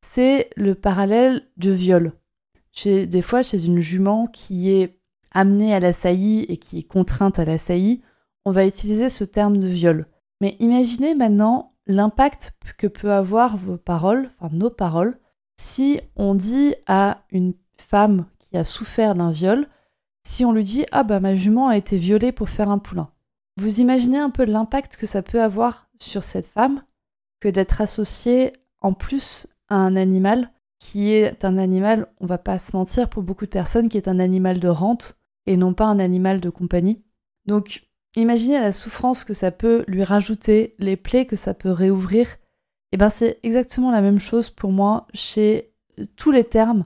c'est 0.00 0.50
le 0.56 0.74
parallèle 0.74 1.42
du 1.56 1.72
viol. 1.72 2.12
Des 2.84 3.22
fois, 3.22 3.42
chez 3.42 3.64
une 3.64 3.80
jument 3.80 4.28
qui 4.28 4.70
est 4.70 5.00
amenée 5.32 5.74
à 5.74 5.80
la 5.80 5.92
saillie 5.92 6.42
et 6.48 6.56
qui 6.56 6.78
est 6.78 6.84
contrainte 6.84 7.38
à 7.38 7.44
la 7.44 7.58
saillie, 7.58 8.02
on 8.44 8.52
va 8.52 8.66
utiliser 8.66 9.10
ce 9.10 9.24
terme 9.24 9.58
de 9.58 9.66
viol. 9.66 10.06
Mais 10.40 10.56
imaginez 10.60 11.14
maintenant 11.14 11.72
l'impact 11.86 12.52
que 12.76 12.86
peut 12.86 13.12
avoir 13.12 13.56
vos 13.56 13.76
paroles, 13.76 14.30
enfin 14.38 14.54
nos 14.54 14.70
paroles, 14.70 15.18
si 15.58 16.00
on 16.16 16.34
dit 16.34 16.74
à 16.86 17.24
une 17.30 17.54
femme 17.76 18.26
qui 18.38 18.56
a 18.56 18.64
souffert 18.64 19.14
d'un 19.14 19.32
viol, 19.32 19.66
si 20.22 20.44
on 20.44 20.52
lui 20.52 20.64
dit 20.64 20.86
Ah 20.92 21.02
bah 21.02 21.20
ma 21.20 21.34
jument 21.34 21.68
a 21.68 21.76
été 21.76 21.96
violée 21.96 22.32
pour 22.32 22.48
faire 22.48 22.70
un 22.70 22.78
poulain. 22.78 23.10
Vous 23.58 23.80
imaginez 23.80 24.18
un 24.18 24.30
peu 24.30 24.44
l'impact 24.44 24.96
que 24.96 25.06
ça 25.06 25.20
peut 25.20 25.42
avoir 25.42 25.88
sur 25.98 26.22
cette 26.22 26.46
femme 26.46 26.84
que 27.40 27.48
d'être 27.48 27.80
associée 27.80 28.52
en 28.80 28.92
plus 28.92 29.48
à 29.68 29.74
un 29.74 29.96
animal 29.96 30.52
qui 30.78 31.10
est 31.10 31.44
un 31.44 31.58
animal, 31.58 32.06
on 32.20 32.26
va 32.26 32.38
pas 32.38 32.60
se 32.60 32.76
mentir 32.76 33.10
pour 33.10 33.24
beaucoup 33.24 33.46
de 33.46 33.50
personnes, 33.50 33.88
qui 33.88 33.96
est 33.96 34.06
un 34.06 34.20
animal 34.20 34.60
de 34.60 34.68
rente 34.68 35.18
et 35.46 35.56
non 35.56 35.74
pas 35.74 35.86
un 35.86 35.98
animal 35.98 36.40
de 36.40 36.50
compagnie. 36.50 37.02
Donc 37.46 37.88
imaginez 38.14 38.60
la 38.60 38.70
souffrance 38.70 39.24
que 39.24 39.34
ça 39.34 39.50
peut 39.50 39.84
lui 39.88 40.04
rajouter, 40.04 40.76
les 40.78 40.96
plaies 40.96 41.26
que 41.26 41.34
ça 41.34 41.52
peut 41.52 41.72
réouvrir. 41.72 42.28
Et 42.28 42.36
eh 42.92 42.96
ben 42.96 43.10
c'est 43.10 43.40
exactement 43.42 43.90
la 43.90 44.02
même 44.02 44.20
chose 44.20 44.50
pour 44.50 44.70
moi 44.70 45.08
chez 45.14 45.74
tous 46.14 46.30
les 46.30 46.44
termes 46.44 46.84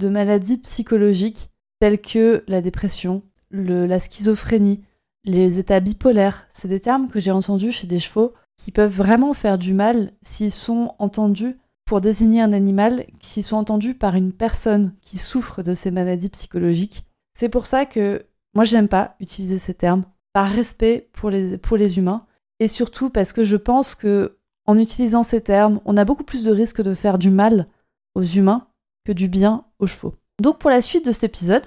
de 0.00 0.08
maladies 0.08 0.58
psychologiques 0.58 1.50
telles 1.78 2.00
que 2.00 2.42
la 2.48 2.60
dépression, 2.60 3.22
la 3.52 4.00
schizophrénie, 4.00 4.82
les 5.28 5.58
états 5.58 5.80
bipolaires, 5.80 6.46
c'est 6.50 6.68
des 6.68 6.80
termes 6.80 7.08
que 7.08 7.20
j'ai 7.20 7.30
entendus 7.30 7.72
chez 7.72 7.86
des 7.86 8.00
chevaux 8.00 8.32
qui 8.56 8.72
peuvent 8.72 8.94
vraiment 8.94 9.34
faire 9.34 9.58
du 9.58 9.72
mal 9.72 10.12
s'ils 10.22 10.52
sont 10.52 10.94
entendus 10.98 11.58
pour 11.84 12.00
désigner 12.00 12.40
un 12.40 12.52
animal, 12.52 13.06
s'ils 13.22 13.44
sont 13.44 13.56
entendus 13.56 13.94
par 13.94 14.14
une 14.14 14.32
personne 14.32 14.94
qui 15.00 15.16
souffre 15.16 15.62
de 15.62 15.74
ces 15.74 15.90
maladies 15.90 16.28
psychologiques. 16.28 17.04
C'est 17.34 17.48
pour 17.48 17.66
ça 17.66 17.86
que 17.86 18.26
moi 18.54 18.64
j'aime 18.64 18.88
pas 18.88 19.16
utiliser 19.20 19.58
ces 19.58 19.74
termes, 19.74 20.02
par 20.32 20.50
respect 20.50 21.08
pour 21.12 21.30
les, 21.30 21.56
pour 21.58 21.76
les 21.76 21.98
humains, 21.98 22.26
et 22.60 22.68
surtout 22.68 23.10
parce 23.10 23.32
que 23.32 23.44
je 23.44 23.56
pense 23.56 23.94
que 23.94 24.36
en 24.66 24.76
utilisant 24.76 25.22
ces 25.22 25.40
termes, 25.40 25.80
on 25.84 25.96
a 25.96 26.04
beaucoup 26.04 26.24
plus 26.24 26.44
de 26.44 26.52
risques 26.52 26.82
de 26.82 26.94
faire 26.94 27.18
du 27.18 27.30
mal 27.30 27.68
aux 28.14 28.24
humains 28.24 28.66
que 29.06 29.12
du 29.12 29.28
bien 29.28 29.64
aux 29.78 29.86
chevaux. 29.86 30.14
Donc 30.42 30.58
pour 30.58 30.70
la 30.70 30.82
suite 30.82 31.06
de 31.06 31.12
cet 31.12 31.24
épisode, 31.24 31.64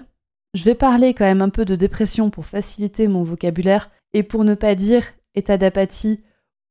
je 0.53 0.63
vais 0.63 0.75
parler 0.75 1.13
quand 1.13 1.25
même 1.25 1.41
un 1.41 1.49
peu 1.49 1.65
de 1.65 1.75
dépression 1.75 2.29
pour 2.29 2.45
faciliter 2.45 3.07
mon 3.07 3.23
vocabulaire 3.23 3.89
et 4.13 4.23
pour 4.23 4.43
ne 4.43 4.53
pas 4.53 4.75
dire 4.75 5.03
état 5.35 5.57
d'apathie 5.57 6.21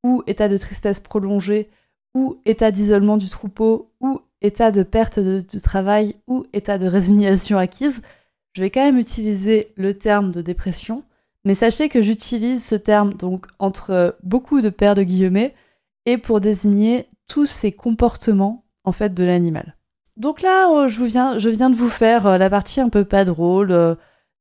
ou 0.04 0.22
état 0.26 0.49
de 0.49 0.58
tristesse 0.58 1.00
prolongée 1.00 1.70
ou 2.14 2.40
état 2.44 2.70
d'isolement 2.70 3.16
du 3.16 3.28
troupeau 3.28 3.92
ou 4.00 4.20
état 4.42 4.70
de 4.70 4.82
perte 4.82 5.18
de, 5.18 5.58
travail 5.58 6.16
ou 6.26 6.46
état 6.52 6.78
de 6.78 6.87
résignation 6.87 7.58
acquise. 7.58 8.02
Je 8.54 8.62
vais 8.62 8.70
quand 8.70 8.84
même 8.84 8.99
utiliser 8.99 9.72
le 9.76 9.94
terme 9.94 10.32
de 10.32 10.42
dépression, 10.42 11.04
mais 11.44 11.54
sachez 11.54 11.88
que 11.88 12.02
j'utilise 12.02 12.64
ce 12.64 12.75
terme 12.75 13.14
donc 13.14 13.46
entre 13.58 14.16
beaucoup 14.22 14.60
de 14.60 14.70
paires 14.70 14.94
de 14.94 15.02
guillemets 15.02 15.54
et 16.04 16.18
pour 16.18 16.40
désigner 16.40 17.06
tous 17.28 17.46
ces 17.46 17.72
comportements 17.72 18.64
en 18.84 18.92
fait 18.92 19.14
de 19.14 19.25
l'animal. 19.25 19.76
Donc 20.21 20.43
là, 20.43 20.69
euh, 20.71 20.87
je, 20.87 21.03
viens, 21.03 21.71
de 21.71 21.75
vous 21.75 21.89
faire 21.89 22.27
euh, 22.27 22.37
la 22.37 22.50
partie 22.50 22.83
un 22.83 22.91
peu 22.91 23.07
pas 23.07 23.25
drôle 23.25 23.73
euh, 23.73 23.95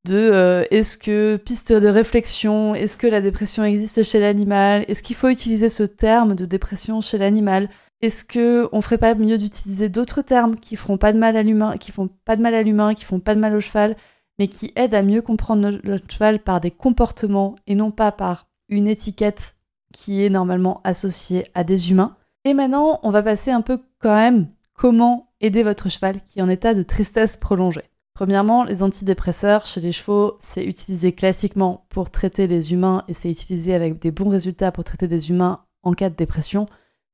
de 0.04 0.66
est-ce 0.72 0.98
que 0.98 1.38
piste 1.38 1.72
de 1.72 1.88
réflexion, 1.88 2.76
est-ce 2.76 2.98
que 2.98 3.08
la 3.08 3.22
dépression 3.22 3.64
existe 3.64 4.04
chez 4.04 4.20
l'animal, 4.20 4.84
est-ce 4.90 5.02
qu'il 5.02 5.16
faut 5.16 5.30
utiliser 5.30 5.70
ce 5.70 5.84
terme 5.84 6.36
de 6.36 6.46
dépression 6.46 7.00
chez 7.00 7.18
l'animal, 7.18 7.70
est-ce 8.02 8.26
que 8.26 8.68
on 8.74 8.82
ferait 8.82 8.98
pas 8.98 9.16
mieux 9.16 9.38
d'utiliser 9.38 9.88
d'autres 9.88 10.22
termes 10.22 10.58
qui 10.58 10.76
feront 10.76 10.98
pas 10.98 11.14
de 11.14 11.18
mal 11.18 11.38
à 11.38 11.44
l'humain, 11.44 11.78
qui 11.78 11.94
font 11.94 12.10
pas 12.26 12.36
de 12.36 12.42
mal 12.42 12.56
à 12.56 12.64
l'humain, 12.64 12.94
qui 12.94 13.06
font 13.06 13.22
pas 13.22 13.36
de 13.36 13.40
mal 13.40 13.56
au 13.56 13.62
cheval, 13.62 13.96
mais 14.38 14.50
qui 14.50 14.74
aident 14.76 14.96
à 14.96 15.04
mieux 15.04 15.22
comprendre 15.22 15.80
le 15.82 15.98
cheval 16.10 16.40
par 16.40 16.60
des 16.60 16.72
comportements 16.72 17.56
et 17.68 17.76
non 17.76 17.92
pas 17.92 18.12
par 18.12 18.48
une 18.68 18.90
étiquette 18.90 19.56
qui 19.94 20.26
est 20.26 20.30
normalement 20.30 20.82
associée 20.84 21.46
à 21.56 21.64
des 21.64 21.90
humains. 21.90 22.18
Et 22.44 22.54
maintenant, 22.54 23.00
on 23.04 23.12
va 23.12 23.24
passer 23.24 23.52
un 23.52 23.62
peu 23.62 23.80
quand 24.00 24.16
même 24.16 24.50
comment 24.74 25.29
aider 25.41 25.63
votre 25.63 25.89
cheval 25.89 26.22
qui 26.22 26.39
est 26.39 26.41
en 26.41 26.50
état 26.50 26.74
de 26.74 26.84
tristesse 26.84 27.38
prolongée. 27.38 27.89
Premièrement, 28.13 28.65
les 28.65 28.84
antidépresseurs 28.84 29.65
chez 29.65 29.79
les 29.79 29.93
chevaux, 29.93 30.36
c'est 30.39 30.65
utilisé 30.65 31.13
classiquement 31.13 31.86
pour 31.89 32.10
traiter 32.10 32.48
les 32.48 32.74
humains 32.74 33.05
et 33.08 33.13
c'est 33.13 33.31
utilisé 33.31 33.74
avec 33.74 34.00
des 34.00 34.12
bons 34.12 34.29
résultats 34.29 34.74
pour 34.74 34.84
traiter 34.84 35.08
des 35.08 35.29
humains 35.29 35.63
en 35.84 35.93
cas 35.93 36.10
de 36.10 36.15
dépression. 36.15 36.67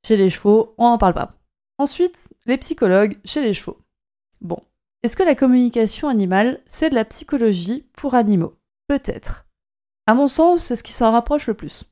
Chez 0.06 0.18
les 0.18 0.32
chevaux, 0.32 0.74
on 0.78 0.90
n'en 0.90 0.98
parle 0.98 1.14
pas. 1.14 1.34
Ensuite, 1.78 2.30
les 2.46 2.58
psychologues 2.58 3.18
chez 3.24 3.44
les 3.44 3.54
chevaux. 3.54 3.78
Bon, 4.42 4.58
est-ce 5.04 5.16
que 5.16 5.24
la 5.24 5.36
communication 5.36 6.08
animale, 6.08 6.62
c'est 6.66 6.90
de 6.90 6.96
la 6.96 7.06
psychologie 7.06 7.86
pour 7.94 8.16
animaux? 8.16 8.58
Peut-être. 8.88 9.46
À 10.08 10.16
mon 10.16 10.28
sens, 10.28 10.64
c'est 10.64 10.76
ce 10.76 10.84
qui 10.84 10.94
s'en 10.94 11.12
rapproche 11.12 11.46
le 11.46 11.54
plus. 11.54 11.84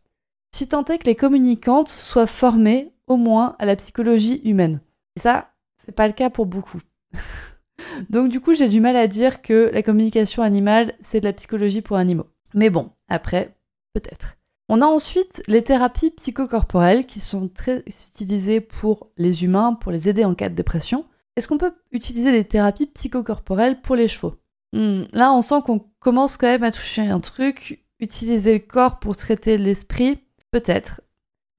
Si 0.56 0.68
tant 0.68 0.86
est 0.86 0.98
que 0.98 1.06
les 1.06 1.16
communicantes 1.16 1.90
soient 1.90 2.28
formées 2.28 2.94
au 3.08 3.18
moins 3.18 3.56
à 3.60 3.66
la 3.66 3.76
psychologie 3.76 4.42
humaine. 4.44 4.82
Et 5.16 5.20
ça, 5.20 5.53
c'est 5.84 5.92
pas 5.92 6.08
le 6.08 6.14
cas 6.14 6.30
pour 6.30 6.46
beaucoup. 6.46 6.80
Donc 8.10 8.30
du 8.30 8.40
coup, 8.40 8.54
j'ai 8.54 8.70
du 8.70 8.80
mal 8.80 8.96
à 8.96 9.08
dire 9.08 9.42
que 9.42 9.70
la 9.74 9.84
communication 9.84 10.44
animale, 10.44 10.94
c'est 11.02 11.20
de 11.20 11.26
la 11.26 11.34
psychologie 11.34 11.82
pour 11.82 11.98
animaux. 11.98 12.28
Mais 12.54 12.70
bon, 12.70 12.92
après, 13.10 13.56
peut-être. 13.94 14.36
On 14.70 14.82
a 14.82 14.86
ensuite 14.86 15.44
les 15.48 15.64
thérapies 15.64 16.12
psychocorporelles 16.12 17.06
qui 17.06 17.20
sont 17.20 17.50
très 17.50 17.84
utilisées 17.88 18.62
pour 18.62 19.12
les 19.18 19.44
humains, 19.44 19.74
pour 19.74 19.92
les 19.92 20.08
aider 20.08 20.24
en 20.24 20.36
cas 20.36 20.50
de 20.50 20.56
dépression. 20.56 21.06
Est-ce 21.36 21.48
qu'on 21.48 21.58
peut 21.58 21.74
utiliser 21.92 22.32
des 22.32 22.46
thérapies 22.46 22.88
psychocorporelles 22.88 23.82
pour 23.82 23.96
les 23.96 24.08
chevaux? 24.08 24.36
Hmm, 24.72 25.04
Là, 25.12 25.34
on 25.34 25.42
sent 25.42 25.62
qu'on 25.66 25.86
commence 26.00 26.38
quand 26.38 26.48
même 26.48 26.64
à 26.64 26.72
toucher 26.72 27.02
un 27.02 27.20
truc. 27.20 27.84
Utiliser 28.00 28.54
le 28.54 28.60
corps 28.60 29.00
pour 29.00 29.16
traiter 29.16 29.58
l'esprit, 29.58 30.20
peut-être. 30.52 31.02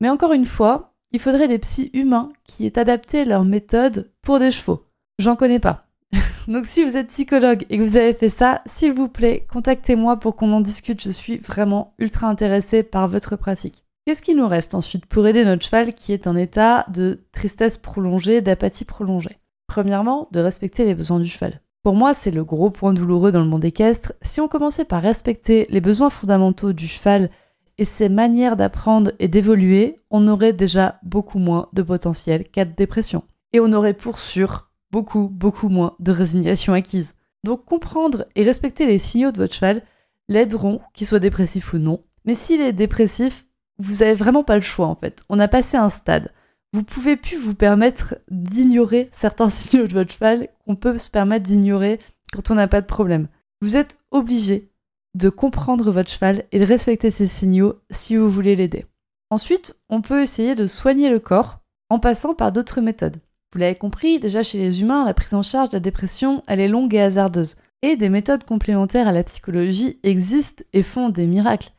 Mais 0.00 0.08
encore 0.08 0.32
une 0.32 0.46
fois, 0.46 0.93
il 1.14 1.20
faudrait 1.20 1.46
des 1.46 1.60
psys 1.60 1.90
humains 1.92 2.32
qui 2.42 2.66
aient 2.66 2.76
adapté 2.76 3.24
leur 3.24 3.44
méthode 3.44 4.10
pour 4.20 4.40
des 4.40 4.50
chevaux. 4.50 4.84
J'en 5.20 5.36
connais 5.36 5.60
pas. 5.60 5.86
Donc 6.48 6.66
si 6.66 6.82
vous 6.82 6.96
êtes 6.96 7.06
psychologue 7.06 7.64
et 7.70 7.78
que 7.78 7.84
vous 7.84 7.96
avez 7.96 8.14
fait 8.14 8.30
ça, 8.30 8.62
s'il 8.66 8.92
vous 8.92 9.06
plaît, 9.06 9.46
contactez-moi 9.48 10.16
pour 10.16 10.34
qu'on 10.34 10.52
en 10.52 10.60
discute. 10.60 11.00
Je 11.00 11.10
suis 11.10 11.38
vraiment 11.38 11.94
ultra 12.00 12.26
intéressée 12.26 12.82
par 12.82 13.06
votre 13.06 13.36
pratique. 13.36 13.84
Qu'est-ce 14.04 14.22
qui 14.22 14.34
nous 14.34 14.48
reste 14.48 14.74
ensuite 14.74 15.06
pour 15.06 15.24
aider 15.28 15.44
notre 15.44 15.64
cheval 15.64 15.94
qui 15.94 16.12
est 16.12 16.26
en 16.26 16.34
état 16.34 16.84
de 16.88 17.20
tristesse 17.30 17.78
prolongée, 17.78 18.40
d'apathie 18.40 18.84
prolongée? 18.84 19.38
Premièrement, 19.68 20.26
de 20.32 20.40
respecter 20.40 20.84
les 20.84 20.96
besoins 20.96 21.20
du 21.20 21.28
cheval. 21.28 21.60
Pour 21.84 21.94
moi, 21.94 22.12
c'est 22.12 22.32
le 22.32 22.42
gros 22.42 22.70
point 22.70 22.92
douloureux 22.92 23.30
dans 23.30 23.44
le 23.44 23.48
monde 23.48 23.64
équestre. 23.64 24.14
Si 24.20 24.40
on 24.40 24.48
commençait 24.48 24.84
par 24.84 25.00
respecter 25.00 25.68
les 25.70 25.80
besoins 25.80 26.10
fondamentaux 26.10 26.72
du 26.72 26.88
cheval 26.88 27.30
et 27.78 27.84
ses 27.84 28.08
manières 28.08 28.56
d'apprendre 28.56 29.12
et 29.18 29.28
d'évoluer, 29.28 30.00
on 30.10 30.28
aurait 30.28 30.52
déjà 30.52 30.98
beaucoup 31.02 31.38
moins 31.38 31.68
de 31.72 31.82
potentiel 31.82 32.48
cas 32.48 32.64
de 32.64 32.74
dépression. 32.74 33.24
Et 33.52 33.60
on 33.60 33.72
aurait 33.72 33.94
pour 33.94 34.18
sûr 34.18 34.70
beaucoup, 34.90 35.28
beaucoup 35.28 35.68
moins 35.68 35.96
de 35.98 36.12
résignation 36.12 36.72
acquise. 36.72 37.14
Donc 37.42 37.64
comprendre 37.64 38.26
et 38.36 38.44
respecter 38.44 38.86
les 38.86 38.98
signaux 38.98 39.32
de 39.32 39.38
votre 39.38 39.54
cheval 39.54 39.82
l'aideront, 40.28 40.80
qu'il 40.94 41.06
soit 41.06 41.18
dépressif 41.18 41.72
ou 41.74 41.78
non. 41.78 42.02
Mais 42.24 42.34
s'il 42.34 42.60
est 42.60 42.72
dépressif, 42.72 43.44
vous 43.78 43.96
n'avez 43.96 44.14
vraiment 44.14 44.42
pas 44.42 44.56
le 44.56 44.62
choix 44.62 44.86
en 44.86 44.94
fait. 44.94 45.22
On 45.28 45.40
a 45.40 45.48
passé 45.48 45.76
un 45.76 45.90
stade. 45.90 46.32
Vous 46.72 46.82
pouvez 46.82 47.16
plus 47.16 47.36
vous 47.36 47.54
permettre 47.54 48.16
d'ignorer 48.30 49.10
certains 49.12 49.50
signaux 49.50 49.86
de 49.86 49.94
votre 49.94 50.12
cheval 50.12 50.48
qu'on 50.64 50.76
peut 50.76 50.98
se 50.98 51.10
permettre 51.10 51.46
d'ignorer 51.46 51.98
quand 52.32 52.50
on 52.50 52.54
n'a 52.54 52.68
pas 52.68 52.80
de 52.80 52.86
problème. 52.86 53.28
Vous 53.60 53.76
êtes 53.76 53.96
obligé 54.10 54.70
de 55.14 55.28
comprendre 55.28 55.90
votre 55.90 56.10
cheval 56.10 56.44
et 56.52 56.58
de 56.58 56.64
respecter 56.64 57.10
ses 57.10 57.26
signaux 57.26 57.74
si 57.90 58.16
vous 58.16 58.28
voulez 58.28 58.56
l'aider. 58.56 58.84
Ensuite, 59.30 59.76
on 59.88 60.02
peut 60.02 60.22
essayer 60.22 60.54
de 60.54 60.66
soigner 60.66 61.08
le 61.08 61.20
corps 61.20 61.60
en 61.88 61.98
passant 61.98 62.34
par 62.34 62.52
d'autres 62.52 62.80
méthodes. 62.80 63.18
Vous 63.52 63.60
l'avez 63.60 63.76
compris, 63.76 64.18
déjà 64.18 64.42
chez 64.42 64.58
les 64.58 64.80
humains, 64.80 65.04
la 65.04 65.14
prise 65.14 65.34
en 65.34 65.42
charge 65.42 65.70
de 65.70 65.76
la 65.76 65.80
dépression, 65.80 66.42
elle 66.48 66.60
est 66.60 66.68
longue 66.68 66.94
et 66.94 67.00
hasardeuse. 67.00 67.56
Et 67.82 67.96
des 67.96 68.08
méthodes 68.08 68.44
complémentaires 68.44 69.06
à 69.06 69.12
la 69.12 69.22
psychologie 69.22 70.00
existent 70.02 70.64
et 70.72 70.82
font 70.82 71.08
des 71.08 71.26
miracles. 71.26 71.70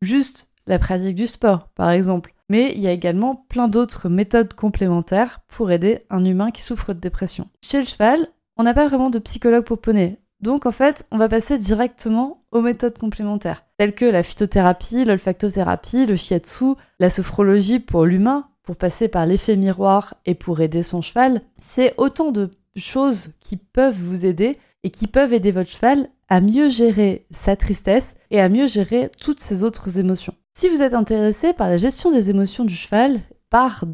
Juste 0.00 0.48
la 0.66 0.78
pratique 0.78 1.16
du 1.16 1.26
sport, 1.26 1.68
par 1.74 1.90
exemple. 1.90 2.32
Mais 2.48 2.72
il 2.74 2.80
y 2.80 2.86
a 2.86 2.92
également 2.92 3.34
plein 3.34 3.68
d'autres 3.68 4.08
méthodes 4.08 4.54
complémentaires 4.54 5.40
pour 5.48 5.70
aider 5.70 6.06
un 6.08 6.24
humain 6.24 6.50
qui 6.50 6.62
souffre 6.62 6.94
de 6.94 7.00
dépression. 7.00 7.48
Chez 7.62 7.78
le 7.78 7.84
cheval, 7.84 8.28
on 8.56 8.62
n'a 8.62 8.72
pas 8.72 8.88
vraiment 8.88 9.10
de 9.10 9.18
psychologue 9.18 9.64
pour 9.64 9.80
poney. 9.80 10.18
Donc 10.40 10.66
en 10.66 10.70
fait, 10.70 11.04
on 11.10 11.18
va 11.18 11.28
passer 11.28 11.58
directement 11.58 12.44
aux 12.52 12.60
méthodes 12.60 12.98
complémentaires, 12.98 13.64
telles 13.76 13.94
que 13.94 14.04
la 14.04 14.22
phytothérapie, 14.22 15.04
l'olfactothérapie, 15.04 16.06
le 16.06 16.16
shiatsu, 16.16 16.74
la 17.00 17.10
sophrologie 17.10 17.80
pour 17.80 18.04
l'humain, 18.04 18.48
pour 18.62 18.76
passer 18.76 19.08
par 19.08 19.26
l'effet 19.26 19.56
miroir 19.56 20.14
et 20.26 20.34
pour 20.34 20.60
aider 20.60 20.82
son 20.82 21.00
cheval, 21.02 21.40
c'est 21.58 21.94
autant 21.96 22.30
de 22.30 22.50
choses 22.76 23.30
qui 23.40 23.56
peuvent 23.56 23.98
vous 23.98 24.24
aider 24.24 24.58
et 24.84 24.90
qui 24.90 25.06
peuvent 25.06 25.32
aider 25.32 25.50
votre 25.50 25.70
cheval 25.70 26.08
à 26.28 26.40
mieux 26.40 26.68
gérer 26.68 27.26
sa 27.30 27.56
tristesse 27.56 28.14
et 28.30 28.40
à 28.40 28.48
mieux 28.48 28.66
gérer 28.66 29.10
toutes 29.20 29.40
ses 29.40 29.64
autres 29.64 29.98
émotions. 29.98 30.34
Si 30.54 30.68
vous 30.68 30.82
êtes 30.82 30.94
intéressé 30.94 31.52
par 31.52 31.68
la 31.68 31.76
gestion 31.76 32.12
des 32.12 32.30
émotions 32.30 32.64
du 32.64 32.76
cheval, 32.76 33.20
par 33.50 33.84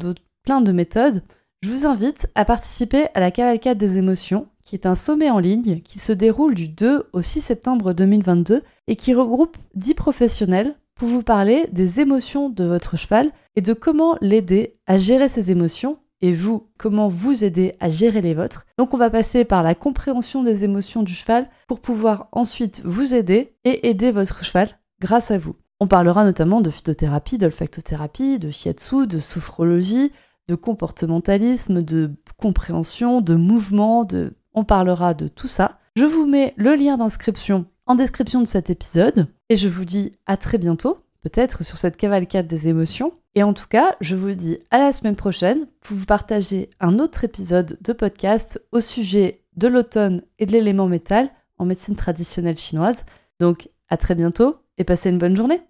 plein 0.43 0.61
de 0.61 0.71
méthodes, 0.71 1.23
je 1.61 1.69
vous 1.69 1.85
invite 1.85 2.27
à 2.35 2.45
participer 2.45 3.07
à 3.13 3.19
la 3.19 3.31
cavalcade 3.31 3.77
des 3.77 3.97
émotions, 3.97 4.47
qui 4.65 4.75
est 4.75 4.85
un 4.85 4.95
sommet 4.95 5.29
en 5.29 5.39
ligne 5.39 5.79
qui 5.81 5.99
se 5.99 6.11
déroule 6.11 6.55
du 6.55 6.67
2 6.67 7.07
au 7.13 7.21
6 7.21 7.39
septembre 7.39 7.93
2022 7.93 8.63
et 8.87 8.95
qui 8.95 9.13
regroupe 9.13 9.57
10 9.75 9.93
professionnels 9.93 10.75
pour 10.95 11.07
vous 11.07 11.21
parler 11.21 11.67
des 11.71 11.99
émotions 11.99 12.49
de 12.49 12.65
votre 12.65 12.97
cheval 12.97 13.31
et 13.55 13.61
de 13.61 13.73
comment 13.73 14.17
l'aider 14.21 14.75
à 14.87 14.97
gérer 14.97 15.29
ses 15.29 15.51
émotions 15.51 15.99
et 16.21 16.33
vous, 16.33 16.67
comment 16.77 17.09
vous 17.09 17.43
aider 17.43 17.75
à 17.79 17.89
gérer 17.89 18.21
les 18.21 18.33
vôtres. 18.33 18.65
Donc 18.77 18.93
on 18.93 18.97
va 18.97 19.09
passer 19.09 19.45
par 19.45 19.61
la 19.61 19.75
compréhension 19.75 20.43
des 20.43 20.63
émotions 20.63 21.03
du 21.03 21.13
cheval 21.13 21.47
pour 21.67 21.79
pouvoir 21.79 22.29
ensuite 22.31 22.81
vous 22.83 23.13
aider 23.13 23.53
et 23.65 23.87
aider 23.89 24.11
votre 24.11 24.43
cheval 24.43 24.69
grâce 24.99 25.29
à 25.29 25.37
vous. 25.37 25.55
On 25.79 25.87
parlera 25.87 26.23
notamment 26.23 26.61
de 26.61 26.71
phytothérapie, 26.71 27.37
d'olfactothérapie, 27.37 28.39
de 28.39 28.49
shiatsu, 28.49 29.07
de 29.07 29.19
sophrologie, 29.19 30.11
de 30.47 30.55
comportementalisme, 30.55 31.81
de 31.81 32.11
compréhension, 32.37 33.21
de 33.21 33.35
mouvement, 33.35 34.05
de... 34.05 34.33
on 34.55 34.63
parlera 34.63 35.13
de 35.13 35.27
tout 35.27 35.47
ça. 35.47 35.77
Je 35.95 36.05
vous 36.05 36.25
mets 36.25 36.53
le 36.57 36.75
lien 36.75 36.97
d'inscription 36.97 37.65
en 37.85 37.95
description 37.95 38.41
de 38.41 38.47
cet 38.47 38.69
épisode. 38.69 39.27
Et 39.49 39.57
je 39.57 39.67
vous 39.67 39.85
dis 39.85 40.11
à 40.25 40.37
très 40.37 40.57
bientôt, 40.57 40.97
peut-être 41.21 41.63
sur 41.63 41.77
cette 41.77 41.97
cavalcade 41.97 42.47
des 42.47 42.67
émotions. 42.67 43.13
Et 43.35 43.43
en 43.43 43.53
tout 43.53 43.67
cas, 43.67 43.95
je 44.01 44.15
vous 44.15 44.31
dis 44.31 44.57
à 44.71 44.79
la 44.79 44.91
semaine 44.91 45.15
prochaine 45.15 45.67
pour 45.81 45.97
vous 45.97 46.05
partager 46.05 46.69
un 46.79 46.99
autre 46.99 47.23
épisode 47.23 47.77
de 47.81 47.93
podcast 47.93 48.61
au 48.71 48.79
sujet 48.79 49.43
de 49.55 49.67
l'automne 49.67 50.21
et 50.39 50.45
de 50.45 50.51
l'élément 50.51 50.87
métal 50.87 51.29
en 51.57 51.65
médecine 51.65 51.95
traditionnelle 51.95 52.57
chinoise. 52.57 53.03
Donc 53.39 53.69
à 53.89 53.97
très 53.97 54.15
bientôt 54.15 54.57
et 54.77 54.83
passez 54.83 55.09
une 55.09 55.19
bonne 55.19 55.37
journée. 55.37 55.61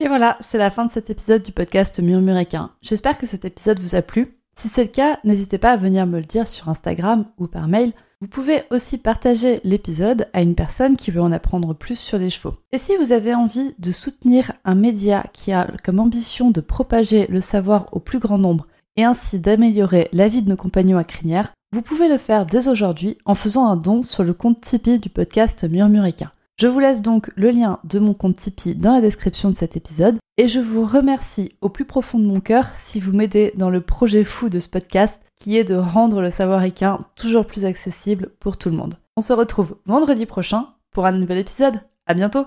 Et 0.00 0.08
voilà, 0.08 0.36
c'est 0.40 0.58
la 0.58 0.70
fin 0.70 0.84
de 0.84 0.90
cet 0.90 1.10
épisode 1.10 1.42
du 1.42 1.52
podcast 1.52 2.00
Murmuréquin. 2.00 2.70
J'espère 2.82 3.18
que 3.18 3.26
cet 3.26 3.44
épisode 3.44 3.78
vous 3.78 3.94
a 3.94 4.02
plu. 4.02 4.41
Si 4.54 4.68
c'est 4.68 4.82
le 4.82 4.88
cas, 4.88 5.18
n'hésitez 5.24 5.58
pas 5.58 5.72
à 5.72 5.76
venir 5.76 6.06
me 6.06 6.18
le 6.18 6.24
dire 6.24 6.48
sur 6.48 6.68
Instagram 6.68 7.24
ou 7.38 7.46
par 7.46 7.68
mail. 7.68 7.92
Vous 8.20 8.28
pouvez 8.28 8.62
aussi 8.70 8.98
partager 8.98 9.60
l'épisode 9.64 10.28
à 10.32 10.42
une 10.42 10.54
personne 10.54 10.96
qui 10.96 11.10
veut 11.10 11.20
en 11.20 11.32
apprendre 11.32 11.74
plus 11.74 11.98
sur 11.98 12.18
les 12.18 12.30
chevaux. 12.30 12.54
Et 12.70 12.78
si 12.78 12.96
vous 12.96 13.10
avez 13.10 13.34
envie 13.34 13.74
de 13.78 13.90
soutenir 13.90 14.52
un 14.64 14.76
média 14.76 15.24
qui 15.32 15.52
a 15.52 15.68
comme 15.82 15.98
ambition 15.98 16.50
de 16.50 16.60
propager 16.60 17.26
le 17.28 17.40
savoir 17.40 17.86
au 17.90 17.98
plus 17.98 18.20
grand 18.20 18.38
nombre 18.38 18.68
et 18.96 19.04
ainsi 19.04 19.40
d'améliorer 19.40 20.08
la 20.12 20.28
vie 20.28 20.42
de 20.42 20.50
nos 20.50 20.56
compagnons 20.56 20.98
à 20.98 21.04
crinière, 21.04 21.52
vous 21.72 21.82
pouvez 21.82 22.06
le 22.06 22.18
faire 22.18 22.46
dès 22.46 22.68
aujourd'hui 22.68 23.18
en 23.24 23.34
faisant 23.34 23.66
un 23.66 23.76
don 23.76 24.02
sur 24.02 24.22
le 24.22 24.34
compte 24.34 24.60
Tipeee 24.60 24.98
du 24.98 25.08
podcast 25.08 25.64
Murmurica. 25.64 26.32
Je 26.58 26.66
vous 26.66 26.78
laisse 26.78 27.02
donc 27.02 27.30
le 27.34 27.50
lien 27.50 27.78
de 27.84 27.98
mon 27.98 28.14
compte 28.14 28.36
Tipeee 28.36 28.74
dans 28.74 28.92
la 28.92 29.00
description 29.00 29.50
de 29.50 29.54
cet 29.54 29.76
épisode 29.76 30.18
et 30.36 30.48
je 30.48 30.60
vous 30.60 30.84
remercie 30.84 31.52
au 31.60 31.68
plus 31.68 31.84
profond 31.84 32.18
de 32.18 32.24
mon 32.24 32.40
cœur 32.40 32.66
si 32.78 33.00
vous 33.00 33.12
m'aidez 33.12 33.52
dans 33.56 33.70
le 33.70 33.80
projet 33.80 34.24
fou 34.24 34.48
de 34.48 34.60
ce 34.60 34.68
podcast 34.68 35.14
qui 35.40 35.56
est 35.56 35.64
de 35.64 35.74
rendre 35.74 36.20
le 36.20 36.30
savoir 36.30 36.62
équin 36.62 37.00
toujours 37.16 37.46
plus 37.46 37.64
accessible 37.64 38.30
pour 38.38 38.56
tout 38.56 38.68
le 38.70 38.76
monde. 38.76 38.96
On 39.16 39.20
se 39.20 39.32
retrouve 39.32 39.76
vendredi 39.86 40.24
prochain 40.24 40.68
pour 40.92 41.04
un 41.06 41.12
nouvel 41.12 41.38
épisode. 41.38 41.80
À 42.06 42.14
bientôt! 42.14 42.46